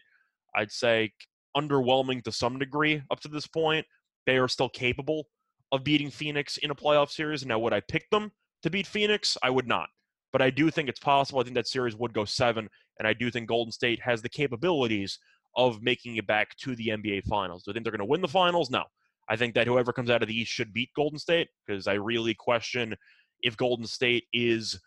I'd 0.56 0.72
say, 0.72 1.12
underwhelming 1.54 2.24
to 2.24 2.32
some 2.32 2.58
degree 2.58 3.02
up 3.10 3.20
to 3.20 3.28
this 3.28 3.46
point, 3.46 3.84
they 4.24 4.38
are 4.38 4.48
still 4.48 4.70
capable 4.70 5.26
of 5.70 5.84
beating 5.84 6.10
Phoenix 6.10 6.56
in 6.56 6.70
a 6.70 6.74
playoff 6.74 7.10
series. 7.10 7.44
Now, 7.44 7.58
would 7.58 7.74
I 7.74 7.82
pick 7.90 8.08
them 8.08 8.32
to 8.62 8.70
beat 8.70 8.86
Phoenix? 8.86 9.36
I 9.42 9.50
would 9.50 9.68
not. 9.68 9.90
But 10.32 10.40
I 10.40 10.48
do 10.48 10.70
think 10.70 10.88
it's 10.88 10.98
possible. 10.98 11.40
I 11.40 11.42
think 11.42 11.56
that 11.56 11.68
series 11.68 11.94
would 11.96 12.14
go 12.14 12.24
seven. 12.24 12.70
And 12.98 13.06
I 13.06 13.12
do 13.12 13.30
think 13.30 13.50
Golden 13.50 13.70
State 13.70 14.00
has 14.00 14.22
the 14.22 14.30
capabilities 14.30 15.18
of 15.56 15.82
making 15.82 16.16
it 16.16 16.26
back 16.26 16.56
to 16.58 16.74
the 16.76 16.88
NBA 16.88 17.24
Finals. 17.24 17.62
Do 17.62 17.70
I 17.70 17.74
think 17.74 17.84
they're 17.84 17.92
going 17.92 18.06
to 18.06 18.10
win 18.10 18.20
the 18.20 18.28
finals? 18.28 18.70
No. 18.70 18.84
I 19.28 19.36
think 19.36 19.54
that 19.54 19.66
whoever 19.66 19.92
comes 19.92 20.10
out 20.10 20.22
of 20.22 20.28
the 20.28 20.38
East 20.38 20.52
should 20.52 20.72
beat 20.72 20.90
Golden 20.96 21.18
State 21.18 21.48
because 21.66 21.86
I 21.86 21.94
really 21.94 22.34
question 22.34 22.94
if 23.40 23.56
Golden 23.56 23.86
State 23.86 24.24
is, 24.32 24.78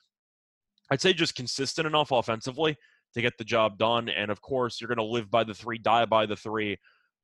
I'd 0.91 1.01
say, 1.01 1.13
just 1.13 1.35
consistent 1.35 1.87
enough 1.87 2.11
offensively 2.11 2.75
to 3.13 3.21
get 3.21 3.37
the 3.37 3.43
job 3.43 3.77
done. 3.77 4.09
And 4.09 4.29
of 4.29 4.41
course, 4.41 4.79
you're 4.79 4.87
going 4.87 4.97
to 4.97 5.03
live 5.03 5.31
by 5.31 5.43
the 5.43 5.53
three, 5.53 5.77
die 5.77 6.05
by 6.05 6.25
the 6.25 6.35
three. 6.35 6.77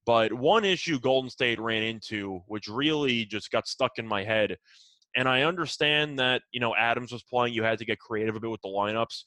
But 0.05 0.33
one 0.33 0.65
issue 0.65 0.99
Golden 0.99 1.29
State 1.29 1.59
ran 1.59 1.83
into, 1.83 2.41
which 2.47 2.67
really 2.67 3.25
just 3.25 3.51
got 3.51 3.67
stuck 3.67 3.97
in 3.97 4.07
my 4.07 4.23
head, 4.23 4.57
and 5.15 5.27
I 5.27 5.43
understand 5.43 6.19
that, 6.19 6.41
you 6.51 6.59
know, 6.59 6.73
Adams 6.75 7.11
was 7.11 7.23
playing, 7.23 7.53
you 7.53 7.63
had 7.63 7.79
to 7.79 7.85
get 7.85 7.99
creative 7.99 8.35
a 8.35 8.39
bit 8.39 8.49
with 8.49 8.61
the 8.61 8.69
lineups. 8.69 9.23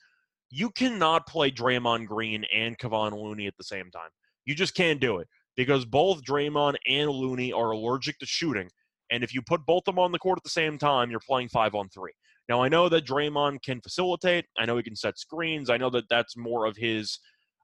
You 0.56 0.70
cannot 0.70 1.26
play 1.26 1.50
Draymond 1.50 2.06
Green 2.06 2.44
and 2.54 2.78
Kevon 2.78 3.11
Looney 3.11 3.49
at 3.49 3.56
the 3.58 3.64
same 3.64 3.90
time. 3.90 4.11
You 4.44 4.54
just 4.54 4.76
can't 4.76 5.00
do 5.00 5.18
it 5.18 5.26
because 5.56 5.84
both 5.84 6.23
Draymond 6.23 6.76
and 6.87 7.11
Looney 7.11 7.52
are 7.52 7.73
allergic 7.73 8.20
to 8.20 8.26
shooting. 8.26 8.70
And 9.11 9.25
if 9.25 9.34
you 9.34 9.42
put 9.42 9.66
both 9.66 9.82
of 9.88 9.96
them 9.96 9.99
on 9.99 10.12
the 10.12 10.18
court 10.20 10.38
at 10.38 10.44
the 10.44 10.50
same 10.50 10.78
time, 10.78 11.11
you're 11.11 11.18
playing 11.18 11.49
five 11.49 11.75
on 11.75 11.88
three. 11.88 12.12
Now, 12.49 12.62
I 12.62 12.68
know 12.68 12.88
that 12.88 13.04
Draymond 13.04 13.62
can 13.62 13.80
facilitate. 13.80 14.44
I 14.56 14.64
know 14.64 14.76
he 14.76 14.84
can 14.84 14.94
set 14.94 15.18
screens. 15.18 15.70
I 15.70 15.76
know 15.76 15.90
that 15.90 16.08
that's 16.08 16.37
more 16.37 16.66
of 16.66 16.76
his, 16.76 17.18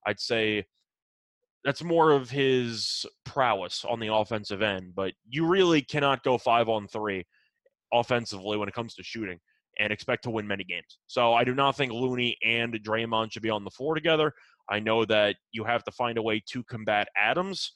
I'd 0.04 0.18
say, 0.18 0.64
that's 1.64 1.84
more 1.84 2.10
of 2.10 2.28
his 2.28 3.06
prowess 3.24 3.84
on 3.88 4.00
the 4.00 4.12
offensive 4.12 4.62
end. 4.62 4.96
But 4.96 5.12
you 5.28 5.46
really 5.46 5.80
cannot 5.80 6.24
go 6.24 6.38
five 6.38 6.68
on 6.68 6.88
three 6.88 7.24
offensively 7.92 8.56
when 8.56 8.68
it 8.68 8.74
comes 8.74 8.94
to 8.94 9.04
shooting 9.04 9.38
and 9.78 9.92
expect 9.92 10.24
to 10.24 10.30
win 10.30 10.46
many 10.46 10.64
games. 10.64 10.98
So 11.06 11.32
I 11.32 11.44
do 11.44 11.54
not 11.54 11.76
think 11.76 11.92
Looney 11.92 12.36
and 12.44 12.74
Draymond 12.74 13.32
should 13.32 13.42
be 13.42 13.50
on 13.50 13.64
the 13.64 13.70
floor 13.70 13.94
together. 13.94 14.32
I 14.68 14.80
know 14.80 15.04
that 15.06 15.36
you 15.52 15.64
have 15.64 15.84
to 15.84 15.92
find 15.92 16.18
a 16.18 16.22
way 16.22 16.42
to 16.50 16.62
combat 16.64 17.08
Adams, 17.16 17.72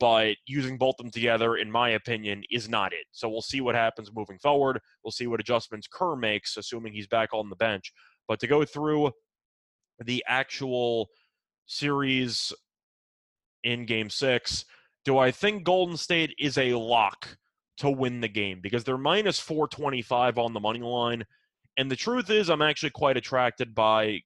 but 0.00 0.36
using 0.46 0.78
both 0.78 0.96
of 0.98 1.04
them 1.04 1.10
together, 1.10 1.56
in 1.56 1.70
my 1.70 1.90
opinion, 1.90 2.42
is 2.50 2.68
not 2.68 2.92
it. 2.92 3.06
So 3.12 3.28
we'll 3.28 3.42
see 3.42 3.60
what 3.60 3.74
happens 3.74 4.10
moving 4.14 4.38
forward. 4.38 4.80
We'll 5.04 5.12
see 5.12 5.26
what 5.26 5.40
adjustments 5.40 5.86
Kerr 5.92 6.16
makes, 6.16 6.56
assuming 6.56 6.92
he's 6.92 7.06
back 7.06 7.34
on 7.34 7.50
the 7.50 7.56
bench. 7.56 7.92
But 8.26 8.40
to 8.40 8.46
go 8.46 8.64
through 8.64 9.12
the 10.04 10.24
actual 10.26 11.08
series 11.66 12.52
in 13.62 13.86
game 13.86 14.10
six, 14.10 14.64
do 15.04 15.18
I 15.18 15.30
think 15.30 15.64
Golden 15.64 15.96
State 15.96 16.34
is 16.38 16.56
a 16.56 16.74
lock 16.74 17.36
to 17.78 17.90
win 17.90 18.20
the 18.20 18.28
game? 18.28 18.60
Because 18.62 18.84
they're 18.84 18.98
minus 18.98 19.38
425 19.40 20.38
on 20.38 20.52
the 20.52 20.60
money 20.60 20.80
line. 20.80 21.24
And 21.76 21.90
the 21.90 21.96
truth 21.96 22.30
is, 22.30 22.48
I'm 22.50 22.62
actually 22.62 22.90
quite 22.90 23.16
attracted 23.16 23.74
by 23.74 24.20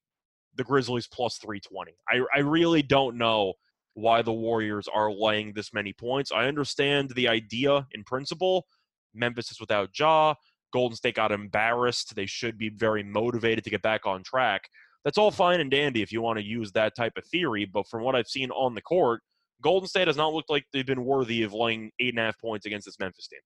the 0.56 0.64
Grizzlies 0.64 1.06
plus 1.06 1.38
320. 1.38 1.92
I, 2.08 2.20
I 2.34 2.40
really 2.40 2.82
don't 2.82 3.16
know 3.16 3.54
why 3.94 4.22
the 4.22 4.32
Warriors 4.32 4.88
are 4.92 5.12
laying 5.12 5.52
this 5.52 5.72
many 5.72 5.92
points. 5.92 6.30
I 6.30 6.46
understand 6.46 7.10
the 7.10 7.28
idea 7.28 7.86
in 7.92 8.04
principle. 8.04 8.66
Memphis 9.14 9.50
is 9.50 9.60
without 9.60 9.90
Ja. 9.98 10.34
Golden 10.72 10.96
State 10.96 11.14
got 11.14 11.32
embarrassed. 11.32 12.14
They 12.14 12.26
should 12.26 12.58
be 12.58 12.68
very 12.68 13.02
motivated 13.02 13.64
to 13.64 13.70
get 13.70 13.82
back 13.82 14.06
on 14.06 14.22
track. 14.22 14.68
That's 15.04 15.18
all 15.18 15.30
fine 15.30 15.60
and 15.60 15.70
dandy 15.70 16.02
if 16.02 16.12
you 16.12 16.20
want 16.20 16.38
to 16.38 16.44
use 16.44 16.72
that 16.72 16.94
type 16.94 17.14
of 17.16 17.24
theory. 17.24 17.64
But 17.64 17.88
from 17.88 18.02
what 18.02 18.14
I've 18.14 18.28
seen 18.28 18.50
on 18.50 18.74
the 18.74 18.82
court, 18.82 19.22
Golden 19.62 19.88
State 19.88 20.06
has 20.06 20.16
not 20.16 20.32
looked 20.32 20.50
like 20.50 20.64
they've 20.72 20.86
been 20.86 21.04
worthy 21.04 21.42
of 21.42 21.52
laying 21.52 21.90
eight 21.98 22.10
and 22.10 22.18
a 22.18 22.22
half 22.22 22.38
points 22.40 22.66
against 22.66 22.86
this 22.86 22.98
Memphis 22.98 23.28
team. 23.28 23.40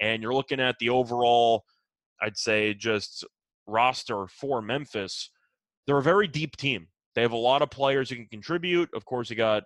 And 0.00 0.22
you're 0.22 0.34
looking 0.34 0.60
at 0.60 0.76
the 0.80 0.88
overall, 0.88 1.64
I'd 2.20 2.36
say, 2.36 2.74
just 2.74 3.24
roster 3.66 4.26
for 4.26 4.60
Memphis 4.60 5.30
they're 5.86 5.98
a 5.98 6.02
very 6.02 6.28
deep 6.28 6.56
team. 6.56 6.88
They 7.14 7.22
have 7.22 7.32
a 7.32 7.36
lot 7.36 7.62
of 7.62 7.70
players 7.70 8.10
who 8.10 8.16
can 8.16 8.26
contribute. 8.26 8.90
Of 8.94 9.04
course, 9.04 9.28
you 9.30 9.36
got 9.36 9.64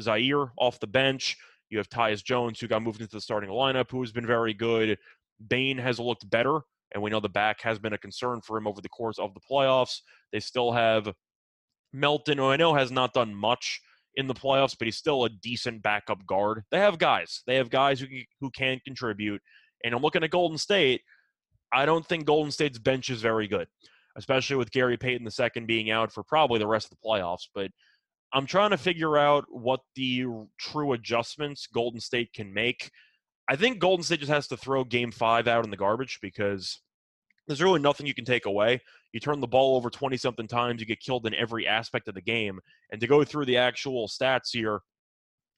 Ziaire 0.00 0.50
off 0.58 0.80
the 0.80 0.86
bench. 0.86 1.36
You 1.70 1.78
have 1.78 1.88
Tyus 1.88 2.22
Jones, 2.22 2.60
who 2.60 2.68
got 2.68 2.82
moved 2.82 3.00
into 3.00 3.16
the 3.16 3.20
starting 3.20 3.50
lineup, 3.50 3.90
who 3.90 4.00
has 4.00 4.12
been 4.12 4.26
very 4.26 4.54
good. 4.54 4.98
Bane 5.48 5.78
has 5.78 5.98
looked 5.98 6.28
better, 6.30 6.60
and 6.92 7.02
we 7.02 7.10
know 7.10 7.20
the 7.20 7.28
back 7.28 7.60
has 7.62 7.78
been 7.78 7.94
a 7.94 7.98
concern 7.98 8.40
for 8.42 8.56
him 8.56 8.66
over 8.66 8.80
the 8.80 8.88
course 8.88 9.18
of 9.18 9.34
the 9.34 9.40
playoffs. 9.40 10.00
They 10.32 10.40
still 10.40 10.70
have 10.72 11.12
Melton, 11.92 12.38
who 12.38 12.46
I 12.46 12.56
know 12.56 12.74
has 12.74 12.92
not 12.92 13.14
done 13.14 13.34
much 13.34 13.80
in 14.16 14.26
the 14.26 14.34
playoffs, 14.34 14.76
but 14.78 14.86
he's 14.86 14.96
still 14.96 15.24
a 15.24 15.28
decent 15.28 15.82
backup 15.82 16.24
guard. 16.26 16.62
They 16.70 16.78
have 16.78 16.98
guys. 16.98 17.42
They 17.46 17.56
have 17.56 17.70
guys 17.70 18.00
who 18.00 18.06
who 18.40 18.50
can 18.50 18.80
contribute. 18.84 19.40
And 19.84 19.94
I'm 19.94 20.02
looking 20.02 20.24
at 20.24 20.30
Golden 20.30 20.58
State. 20.58 21.02
I 21.72 21.86
don't 21.86 22.06
think 22.06 22.24
Golden 22.24 22.52
State's 22.52 22.78
bench 22.78 23.10
is 23.10 23.20
very 23.20 23.48
good 23.48 23.66
especially 24.16 24.56
with 24.56 24.70
Gary 24.70 24.96
Payton 24.96 25.26
II 25.26 25.64
being 25.64 25.90
out 25.90 26.12
for 26.12 26.22
probably 26.22 26.58
the 26.58 26.66
rest 26.66 26.86
of 26.86 26.90
the 26.90 27.08
playoffs. 27.08 27.48
But 27.54 27.70
I'm 28.32 28.46
trying 28.46 28.70
to 28.70 28.76
figure 28.76 29.16
out 29.16 29.44
what 29.48 29.80
the 29.96 30.26
true 30.58 30.92
adjustments 30.92 31.66
Golden 31.66 32.00
State 32.00 32.32
can 32.32 32.52
make. 32.52 32.90
I 33.48 33.56
think 33.56 33.78
Golden 33.78 34.02
State 34.02 34.20
just 34.20 34.32
has 34.32 34.48
to 34.48 34.56
throw 34.56 34.84
game 34.84 35.12
five 35.12 35.48
out 35.48 35.64
in 35.64 35.70
the 35.70 35.76
garbage 35.76 36.18
because 36.22 36.80
there's 37.46 37.62
really 37.62 37.80
nothing 37.80 38.06
you 38.06 38.14
can 38.14 38.24
take 38.24 38.46
away. 38.46 38.80
You 39.14 39.20
turn 39.20 39.38
the 39.38 39.46
ball 39.46 39.76
over 39.76 39.90
20 39.90 40.16
something 40.16 40.48
times, 40.48 40.80
you 40.80 40.86
get 40.86 40.98
killed 40.98 41.24
in 41.24 41.34
every 41.34 41.68
aspect 41.68 42.08
of 42.08 42.16
the 42.16 42.20
game. 42.20 42.58
And 42.90 43.00
to 43.00 43.06
go 43.06 43.22
through 43.22 43.44
the 43.44 43.56
actual 43.56 44.08
stats 44.08 44.50
here, 44.52 44.80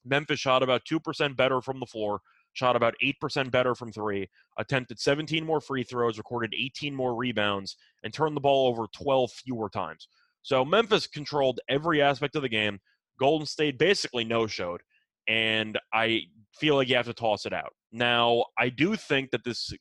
Memphis 0.04 0.38
shot 0.38 0.62
about 0.62 0.82
2% 0.84 1.34
better 1.38 1.62
from 1.62 1.80
the 1.80 1.86
floor, 1.86 2.20
shot 2.52 2.76
about 2.76 2.92
8% 3.02 3.50
better 3.50 3.74
from 3.74 3.90
three, 3.92 4.28
attempted 4.58 5.00
17 5.00 5.42
more 5.42 5.62
free 5.62 5.84
throws, 5.84 6.18
recorded 6.18 6.52
18 6.54 6.94
more 6.94 7.16
rebounds, 7.16 7.78
and 8.04 8.12
turned 8.12 8.36
the 8.36 8.42
ball 8.42 8.68
over 8.68 8.88
12 8.94 9.32
fewer 9.32 9.70
times. 9.70 10.06
So 10.42 10.62
Memphis 10.62 11.06
controlled 11.06 11.58
every 11.70 12.02
aspect 12.02 12.36
of 12.36 12.42
the 12.42 12.50
game. 12.50 12.78
Golden 13.18 13.46
State 13.46 13.78
basically 13.78 14.24
no 14.24 14.46
showed. 14.46 14.82
And 15.28 15.78
I 15.94 16.24
feel 16.60 16.74
like 16.74 16.90
you 16.90 16.96
have 16.96 17.06
to 17.06 17.14
toss 17.14 17.46
it 17.46 17.54
out. 17.54 17.72
Now, 17.90 18.44
I 18.58 18.68
do 18.68 18.96
think 18.96 19.30
that 19.30 19.44
this 19.44 19.72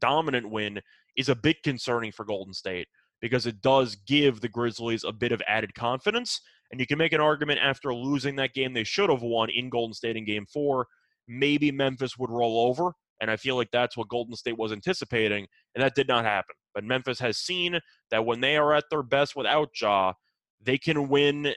dominant 0.00 0.48
win 0.48 0.80
is 1.18 1.28
a 1.28 1.34
bit 1.34 1.62
concerning 1.62 2.12
for 2.12 2.24
Golden 2.24 2.54
State 2.54 2.88
because 3.20 3.46
it 3.46 3.60
does 3.60 3.96
give 4.06 4.40
the 4.40 4.48
Grizzlies 4.48 5.04
a 5.04 5.12
bit 5.12 5.32
of 5.32 5.42
added 5.46 5.74
confidence. 5.74 6.40
And 6.70 6.80
you 6.80 6.86
can 6.86 6.98
make 6.98 7.12
an 7.12 7.20
argument 7.20 7.60
after 7.62 7.94
losing 7.94 8.36
that 8.36 8.54
game 8.54 8.72
they 8.72 8.84
should 8.84 9.10
have 9.10 9.22
won 9.22 9.50
in 9.50 9.70
Golden 9.70 9.94
State 9.94 10.16
in 10.16 10.24
game 10.24 10.46
four 10.52 10.86
maybe 11.30 11.70
Memphis 11.70 12.18
would 12.18 12.30
roll 12.30 12.68
over. 12.68 12.92
And 13.20 13.30
I 13.30 13.36
feel 13.36 13.56
like 13.56 13.70
that's 13.70 13.96
what 13.96 14.08
Golden 14.08 14.34
State 14.34 14.58
was 14.58 14.72
anticipating, 14.72 15.46
and 15.74 15.84
that 15.84 15.94
did 15.94 16.08
not 16.08 16.24
happen. 16.24 16.54
But 16.74 16.84
Memphis 16.84 17.20
has 17.20 17.36
seen 17.36 17.78
that 18.10 18.24
when 18.24 18.40
they 18.40 18.56
are 18.56 18.72
at 18.72 18.84
their 18.90 19.02
best 19.02 19.36
without 19.36 19.68
Ja, 19.78 20.14
they 20.60 20.78
can 20.78 21.08
win 21.08 21.54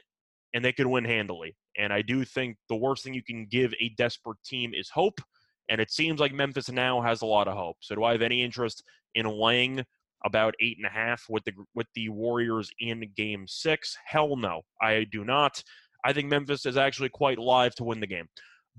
and 0.52 0.64
they 0.64 0.72
can 0.72 0.90
win 0.90 1.04
handily. 1.04 1.56
And 1.76 1.92
I 1.92 2.02
do 2.02 2.24
think 2.24 2.56
the 2.68 2.76
worst 2.76 3.02
thing 3.02 3.14
you 3.14 3.24
can 3.24 3.46
give 3.50 3.72
a 3.80 3.88
desperate 3.96 4.36
team 4.44 4.72
is 4.74 4.90
hope. 4.90 5.20
And 5.68 5.80
it 5.80 5.90
seems 5.90 6.20
like 6.20 6.32
Memphis 6.32 6.70
now 6.70 7.00
has 7.00 7.22
a 7.22 7.26
lot 7.26 7.48
of 7.48 7.56
hope. 7.56 7.78
So 7.80 7.94
do 7.94 8.04
I 8.04 8.12
have 8.12 8.22
any 8.22 8.42
interest 8.42 8.84
in 9.14 9.26
laying 9.26 9.84
about 10.24 10.54
eight 10.60 10.76
and 10.78 10.86
a 10.86 10.90
half 10.90 11.24
with 11.28 11.44
the 11.44 11.52
with 11.74 11.86
the 11.94 12.08
Warriors 12.08 12.70
in 12.80 13.04
game 13.16 13.46
six? 13.46 13.96
Hell 14.04 14.36
no. 14.36 14.62
I 14.80 15.04
do 15.10 15.24
not. 15.24 15.62
I 16.04 16.12
think 16.12 16.28
Memphis 16.28 16.66
is 16.66 16.76
actually 16.76 17.08
quite 17.08 17.38
live 17.38 17.74
to 17.76 17.84
win 17.84 18.00
the 18.00 18.06
game. 18.06 18.28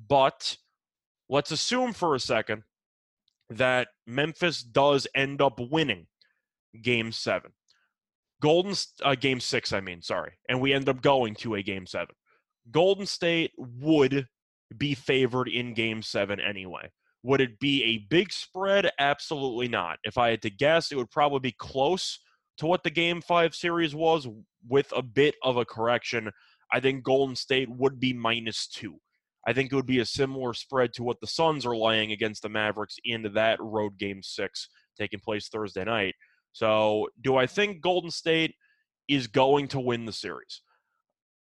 But 0.08 0.58
let's 1.30 1.52
assume 1.52 1.94
for 1.94 2.16
a 2.16 2.20
second 2.20 2.64
that 3.50 3.88
Memphis 4.06 4.62
does 4.62 5.08
end 5.16 5.42
up 5.42 5.60
winning 5.60 6.08
game 6.82 7.12
seven. 7.12 7.52
Golden 8.42 8.76
uh, 9.04 9.16
game 9.16 9.40
six, 9.40 9.72
I 9.74 9.82
mean, 9.82 10.02
sorry, 10.02 10.34
and 10.50 10.60
we 10.60 10.74
end 10.74 10.90
up 10.90 11.02
going 11.02 11.36
to 11.36 11.56
a 11.56 11.64
game 11.64 11.88
seven. 11.88 12.14
Golden 12.72 13.06
State 13.06 13.52
would 13.58 14.28
be 14.78 14.94
favored 14.94 15.48
in 15.48 15.74
game 15.74 16.02
seven 16.02 16.40
anyway. 16.40 16.92
Would 17.26 17.42
it 17.42 17.60
be 17.60 17.84
a 17.84 18.06
big 18.08 18.32
spread? 18.32 18.92
Absolutely 19.00 19.68
not. 19.68 19.98
If 20.04 20.16
I 20.16 20.30
had 20.30 20.44
to 20.44 20.52
guess, 20.52 20.92
it 20.92 20.96
would 20.96 21.10
probably 21.10 21.40
be 21.40 21.56
close 21.58 22.20
to 22.60 22.68
what 22.68 22.84
the 22.84 22.92
Game 22.92 23.20
5 23.20 23.56
series 23.56 23.96
was 23.96 24.28
with 24.70 24.94
a 24.96 25.02
bit 25.02 25.34
of 25.42 25.58
a 25.58 25.66
correction. 25.66 26.30
I 26.72 26.80
think 26.80 27.04
Golden 27.04 27.36
State 27.36 27.68
would 27.68 28.00
be 28.00 28.14
minus 28.14 28.68
two. 28.68 29.00
I 29.48 29.54
think 29.54 29.72
it 29.72 29.76
would 29.76 29.88
be 29.88 30.02
a 30.02 30.06
similar 30.06 30.54
spread 30.54 30.94
to 30.94 31.04
what 31.04 31.20
the 31.20 31.26
Suns 31.26 31.66
are 31.66 31.76
laying 31.76 32.12
against 32.12 32.44
the 32.44 32.50
Mavericks 32.50 32.98
in 33.04 33.34
that 33.34 33.58
road 33.60 33.98
game 33.98 34.22
six 34.22 34.70
taking 34.96 35.20
place 35.20 35.50
Thursday 35.50 35.84
night. 35.84 36.14
So, 36.54 37.08
do 37.22 37.38
I 37.38 37.48
think 37.48 37.82
Golden 37.82 38.12
State 38.12 38.54
is 39.10 39.26
going 39.26 39.68
to 39.70 39.80
win 39.80 40.06
the 40.06 40.14
series? 40.14 40.62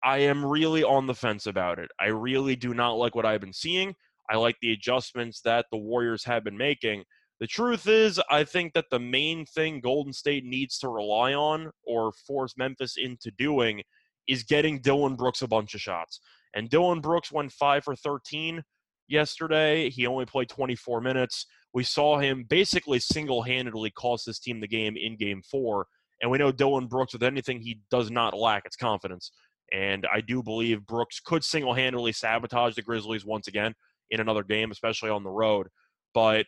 I 0.04 0.20
am 0.20 0.46
really 0.46 0.84
on 0.84 1.08
the 1.08 1.16
fence 1.16 1.48
about 1.48 1.80
it. 1.80 1.90
I 2.00 2.08
really 2.08 2.56
do 2.56 2.76
not 2.76 2.94
like 2.94 3.16
what 3.16 3.26
I've 3.26 3.42
been 3.42 3.52
seeing. 3.52 3.96
I 4.32 4.38
like 4.38 4.56
the 4.62 4.72
adjustments 4.72 5.42
that 5.42 5.66
the 5.72 5.78
Warriors 5.78 6.24
have 6.24 6.46
been 6.46 6.58
making. 6.58 7.04
The 7.42 7.48
truth 7.48 7.88
is, 7.88 8.22
I 8.30 8.46
think 8.46 8.74
that 8.74 8.86
the 8.90 9.00
main 9.00 9.46
thing 9.46 9.82
Golden 9.82 10.14
State 10.14 10.46
needs 10.46 10.78
to 10.80 10.88
rely 10.88 11.34
on 11.34 11.72
or 11.86 12.14
force 12.26 12.54
Memphis 12.58 12.96
into 12.98 13.32
doing 13.32 13.82
is 14.28 14.44
getting 14.44 14.80
Dillon 14.80 15.16
Brooks 15.16 15.42
a 15.42 15.48
bunch 15.48 15.74
of 15.74 15.82
shots. 15.82 16.22
And 16.54 16.70
Dillon 16.70 17.02
Brooks 17.02 17.32
went 17.32 17.52
5 17.52 17.84
for 17.84 17.96
13 17.96 18.64
yesterday. 19.10 19.90
He 19.90 20.08
only 20.08 20.26
played 20.26 20.48
24 20.48 21.02
minutes. 21.02 21.46
We 21.74 21.84
saw 21.84 22.20
him 22.20 22.46
basically 22.48 23.00
single 23.00 23.42
handedly 23.42 23.92
cost 23.92 24.26
this 24.26 24.40
team 24.40 24.62
the 24.62 24.68
game 24.68 24.96
in 24.96 25.18
game 25.18 25.42
four. 25.42 25.88
And 26.22 26.32
we 26.32 26.38
know 26.38 26.52
Dillon 26.52 26.88
Brooks, 26.88 27.14
with 27.14 27.24
anything 27.24 27.60
he 27.60 27.80
does 27.90 28.12
not 28.12 28.38
lack, 28.38 28.64
it's 28.66 28.76
confidence. 28.78 29.32
And 29.74 30.06
I 30.14 30.22
do 30.22 30.44
believe 30.44 30.86
Brooks 30.86 31.20
could 31.20 31.44
single 31.44 31.74
handedly 31.74 32.12
sabotage 32.12 32.76
the 32.76 32.82
Grizzlies 32.82 33.26
once 33.26 33.48
again 33.48 33.74
in 34.12 34.20
another 34.20 34.44
game, 34.44 34.72
especially 34.72 35.10
on 35.10 35.24
the 35.24 35.30
road. 35.30 35.68
But 36.14 36.46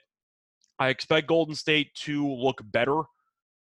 I 0.79 0.89
expect 0.89 1.27
Golden 1.27 1.55
State 1.55 1.93
to 2.03 2.27
look 2.27 2.61
better 2.63 3.01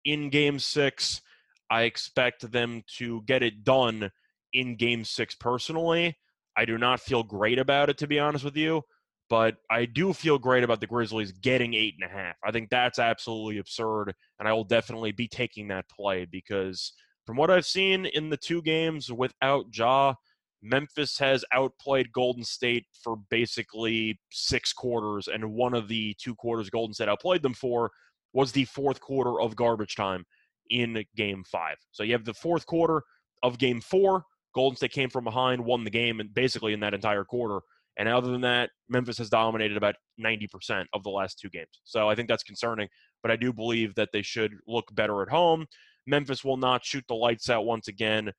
in 0.03 0.29
game 0.29 0.59
six. 0.59 1.21
I 1.69 1.83
expect 1.83 2.51
them 2.51 2.83
to 2.97 3.21
get 3.23 3.43
it 3.43 3.63
done 3.63 4.11
in 4.53 4.75
game 4.75 5.05
six 5.05 5.35
personally. 5.35 6.17
I 6.57 6.65
do 6.65 6.77
not 6.77 6.99
feel 6.99 7.23
great 7.23 7.59
about 7.59 7.89
it, 7.89 7.97
to 7.99 8.07
be 8.07 8.19
honest 8.19 8.43
with 8.43 8.57
you, 8.57 8.81
but 9.29 9.55
I 9.69 9.85
do 9.85 10.11
feel 10.11 10.37
great 10.37 10.63
about 10.63 10.81
the 10.81 10.87
Grizzlies 10.87 11.31
getting 11.31 11.73
eight 11.73 11.95
and 11.99 12.09
a 12.09 12.13
half. 12.13 12.35
I 12.43 12.51
think 12.51 12.69
that's 12.69 12.99
absolutely 12.99 13.59
absurd, 13.59 14.13
and 14.39 14.47
I 14.47 14.53
will 14.53 14.65
definitely 14.65 15.13
be 15.13 15.29
taking 15.29 15.69
that 15.69 15.89
play 15.89 16.25
because 16.29 16.91
from 17.25 17.37
what 17.37 17.49
I've 17.49 17.65
seen 17.65 18.05
in 18.05 18.29
the 18.29 18.37
two 18.37 18.61
games 18.61 19.09
without 19.11 19.65
Ja, 19.73 20.15
Memphis 20.61 21.17
has 21.17 21.43
outplayed 21.53 22.11
Golden 22.11 22.43
State 22.43 22.85
for 23.03 23.17
basically 23.29 24.19
six 24.31 24.73
quarters, 24.73 25.27
and 25.27 25.53
one 25.53 25.73
of 25.73 25.87
the 25.87 26.15
two 26.19 26.35
quarters 26.35 26.69
Golden 26.69 26.93
State 26.93 27.09
outplayed 27.09 27.41
them 27.41 27.53
for 27.53 27.91
was 28.33 28.51
the 28.51 28.65
fourth 28.65 28.99
quarter 29.01 29.41
of 29.41 29.55
garbage 29.55 29.95
time 29.95 30.25
in 30.69 31.03
game 31.15 31.43
five. 31.51 31.77
So 31.91 32.03
you 32.03 32.13
have 32.13 32.25
the 32.25 32.33
fourth 32.33 32.65
quarter 32.65 33.03
of 33.43 33.57
game 33.57 33.81
four. 33.81 34.23
Golden 34.53 34.77
State 34.77 34.91
came 34.91 35.09
from 35.09 35.23
behind, 35.23 35.63
won 35.63 35.83
the 35.83 35.89
game, 35.89 36.19
and 36.19 36.33
basically 36.33 36.73
in 36.73 36.79
that 36.81 36.93
entire 36.93 37.23
quarter. 37.23 37.59
And 37.97 38.07
other 38.07 38.31
than 38.31 38.41
that, 38.41 38.69
Memphis 38.89 39.17
has 39.17 39.29
dominated 39.29 39.77
about 39.77 39.95
90% 40.19 40.85
of 40.93 41.03
the 41.03 41.09
last 41.09 41.39
two 41.39 41.49
games. 41.49 41.81
So 41.83 42.09
I 42.09 42.15
think 42.15 42.29
that's 42.29 42.43
concerning, 42.43 42.87
but 43.21 43.31
I 43.31 43.35
do 43.35 43.51
believe 43.51 43.95
that 43.95 44.09
they 44.13 44.21
should 44.21 44.53
look 44.67 44.93
better 44.93 45.21
at 45.21 45.29
home. 45.29 45.65
Memphis 46.07 46.43
will 46.43 46.57
not 46.57 46.85
shoot 46.85 47.03
the 47.07 47.15
lights 47.15 47.49
out 47.49 47.65
once 47.65 47.87
again. 47.87 48.31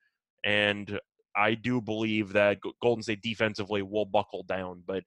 And 0.43 0.99
I 1.35 1.55
do 1.55 1.81
believe 1.81 2.33
that 2.33 2.59
Golden 2.81 3.03
State 3.03 3.21
defensively 3.21 3.81
will 3.81 4.05
buckle 4.05 4.43
down, 4.43 4.83
but 4.85 5.03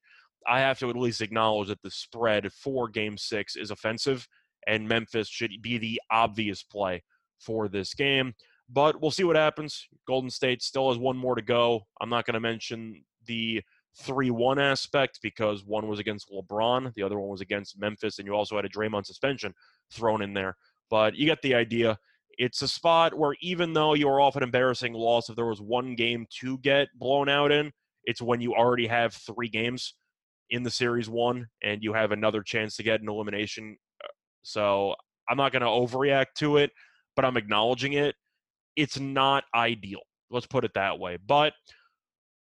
I 0.49 0.61
have 0.61 0.79
to 0.81 0.91
at 0.91 0.97
least 0.97 1.21
acknowledge 1.21 1.69
that 1.69 1.83
the 1.83 1.91
spread 1.91 2.53
for 2.53 2.89
game 2.89 3.19
six 3.19 3.57
is 3.57 3.71
offensive, 3.71 4.29
and 4.67 4.89
Memphis 4.89 5.29
should 5.29 5.51
be 5.61 5.79
the 5.79 6.01
obvious 6.11 6.63
play 6.63 7.03
for 7.39 7.69
this 7.69 7.95
game. 7.95 8.35
But 8.69 9.01
we'll 9.01 9.11
see 9.11 9.25
what 9.25 9.37
happens. 9.37 9.87
Golden 10.07 10.31
State 10.31 10.63
still 10.63 10.89
has 10.91 10.99
one 10.99 11.17
more 11.17 11.35
to 11.35 11.43
go. 11.43 11.87
I'm 12.01 12.11
not 12.11 12.27
going 12.27 12.35
to 12.35 12.41
mention 12.41 13.05
the 13.27 13.63
3 13.99 14.31
1 14.31 14.59
aspect 14.59 15.21
because 15.23 15.65
one 15.65 15.89
was 15.89 15.99
against 15.99 16.31
LeBron, 16.31 16.93
the 16.95 17.03
other 17.03 17.19
one 17.19 17.31
was 17.31 17.41
against 17.41 17.79
Memphis, 17.79 18.19
and 18.19 18.27
you 18.27 18.35
also 18.35 18.57
had 18.57 18.65
a 18.65 18.69
Draymond 18.69 19.07
suspension 19.07 19.55
thrown 19.91 20.23
in 20.23 20.35
there. 20.35 20.57
But 20.91 21.15
you 21.15 21.27
get 21.27 21.43
the 21.43 21.55
idea. 21.55 21.99
It's 22.39 22.63
a 22.63 22.69
spot 22.69 23.15
where 23.15 23.35
even 23.41 23.73
though 23.73 23.95
you're 23.95 24.21
off 24.21 24.37
an 24.37 24.43
embarrassing 24.43 24.93
loss, 24.93 25.29
if 25.29 25.37
there 25.37 25.47
was 25.47 25.61
one 25.61 25.95
game 25.95 26.27
to 26.41 26.59
get 26.59 26.89
blown 26.99 27.29
out 27.29 27.51
in, 27.51 27.73
it's 28.05 28.21
when 28.21 28.41
you 28.41 28.55
already 28.55 28.87
have 28.87 29.15
three 29.15 29.49
games 29.49 29.95
in 30.51 30.63
the 30.63 30.71
series 30.71 31.09
one 31.09 31.47
and 31.63 31.83
you 31.83 31.93
have 31.93 32.13
another 32.13 32.43
chance 32.43 32.77
to 32.77 32.83
get 32.83 33.01
an 33.01 33.09
elimination. 33.09 33.77
Uh, 34.05 34.09
so 34.43 34.95
I'm 35.29 35.37
not 35.37 35.53
going 35.53 35.63
to 35.63 35.67
overreact 35.67 36.35
to 36.39 36.59
it, 36.59 36.71
but 37.17 37.25
I'm 37.25 37.37
acknowledging 37.37 37.95
it. 37.95 38.15
It's 38.77 39.01
not 39.01 39.45
ideal. 39.55 40.03
Let's 40.31 40.47
put 40.47 40.65
it 40.65 40.75
that 40.75 40.99
way. 40.99 41.19
But 41.27 41.55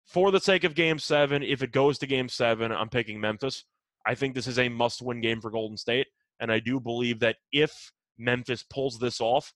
for 0.07 0.31
the 0.31 0.41
sake 0.41 0.65
of 0.65 0.75
game 0.75 0.99
seven, 0.99 1.43
if 1.43 1.63
it 1.63 1.73
goes 1.73 1.99
to 1.99 2.07
game 2.07 2.29
seven, 2.29 2.73
I'm 2.73 2.89
picking 2.89 3.21
Memphis. 3.21 3.65
I 4.07 4.15
think 4.15 4.35
this 4.35 4.47
is 4.47 4.59
a 4.59 4.69
must 4.69 5.03
win 5.03 5.21
game 5.21 5.41
for 5.41 5.51
Golden 5.51 5.77
State. 5.77 6.07
And 6.41 6.51
I 6.51 6.59
do 6.59 6.81
believe 6.81 7.21
that 7.21 7.37
if 7.53 7.93
Memphis 8.19 8.65
pulls 8.65 8.99
this 8.99 9.21
off, 9.21 9.53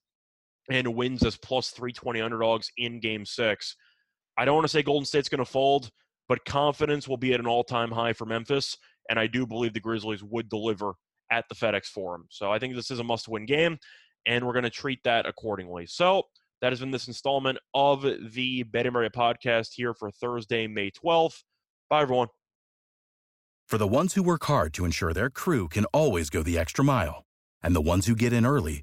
and 0.71 0.95
wins 0.95 1.25
as 1.25 1.37
plus 1.37 1.71
320 1.71 2.21
underdogs 2.21 2.71
in 2.77 3.01
game 3.01 3.25
six. 3.25 3.77
I 4.39 4.45
don't 4.45 4.55
want 4.55 4.65
to 4.65 4.71
say 4.71 4.83
Golden 4.83 5.07
State's 5.07 5.29
going 5.29 5.39
to 5.39 5.51
fold, 5.51 5.91
but 6.29 6.45
confidence 6.45 7.09
will 7.09 7.17
be 7.17 7.33
at 7.33 7.41
an 7.41 7.47
all 7.47 7.65
time 7.65 7.91
high 7.91 8.13
for 8.13 8.27
Memphis. 8.27 8.77
And 9.09 9.19
I 9.19 9.27
do 9.27 9.47
believe 9.47 9.73
the 9.73 9.81
Grizzlies 9.81 10.23
would 10.23 10.49
deliver 10.49 10.95
at 11.31 11.45
the 11.49 11.55
FedEx 11.55 11.87
Forum. 11.87 12.27
So 12.31 12.51
I 12.51 12.59
think 12.59 12.75
this 12.75 12.91
is 12.91 12.99
a 12.99 13.05
must 13.05 13.29
win 13.29 13.47
game, 13.47 13.79
and 14.27 14.45
we're 14.47 14.53
going 14.53 14.65
to 14.65 14.71
treat 14.71 15.01
that 15.05 15.27
accordingly. 15.27 15.87
So 15.87 16.25
that 16.61 16.73
has 16.73 16.81
been 16.81 16.91
this 16.91 17.09
installment 17.09 17.59
of 17.75 18.05
the 18.33 18.63
Betting 18.65 18.95
Area 18.97 19.11
podcast 19.11 19.69
here 19.75 19.95
for 19.95 20.11
Thursday, 20.11 20.67
May 20.67 20.91
12th. 20.91 21.43
Bye, 21.89 22.03
everyone. 22.03 22.29
For 23.67 23.79
the 23.79 23.87
ones 23.87 24.15
who 24.15 24.23
work 24.23 24.45
hard 24.45 24.73
to 24.75 24.85
ensure 24.85 25.13
their 25.13 25.31
crew 25.31 25.69
can 25.69 25.85
always 25.87 26.31
go 26.31 26.43
the 26.43 26.59
extra 26.59 26.85
mile, 26.85 27.25
and 27.63 27.75
the 27.75 27.81
ones 27.81 28.07
who 28.07 28.15
get 28.15 28.33
in 28.33 28.47
early, 28.47 28.83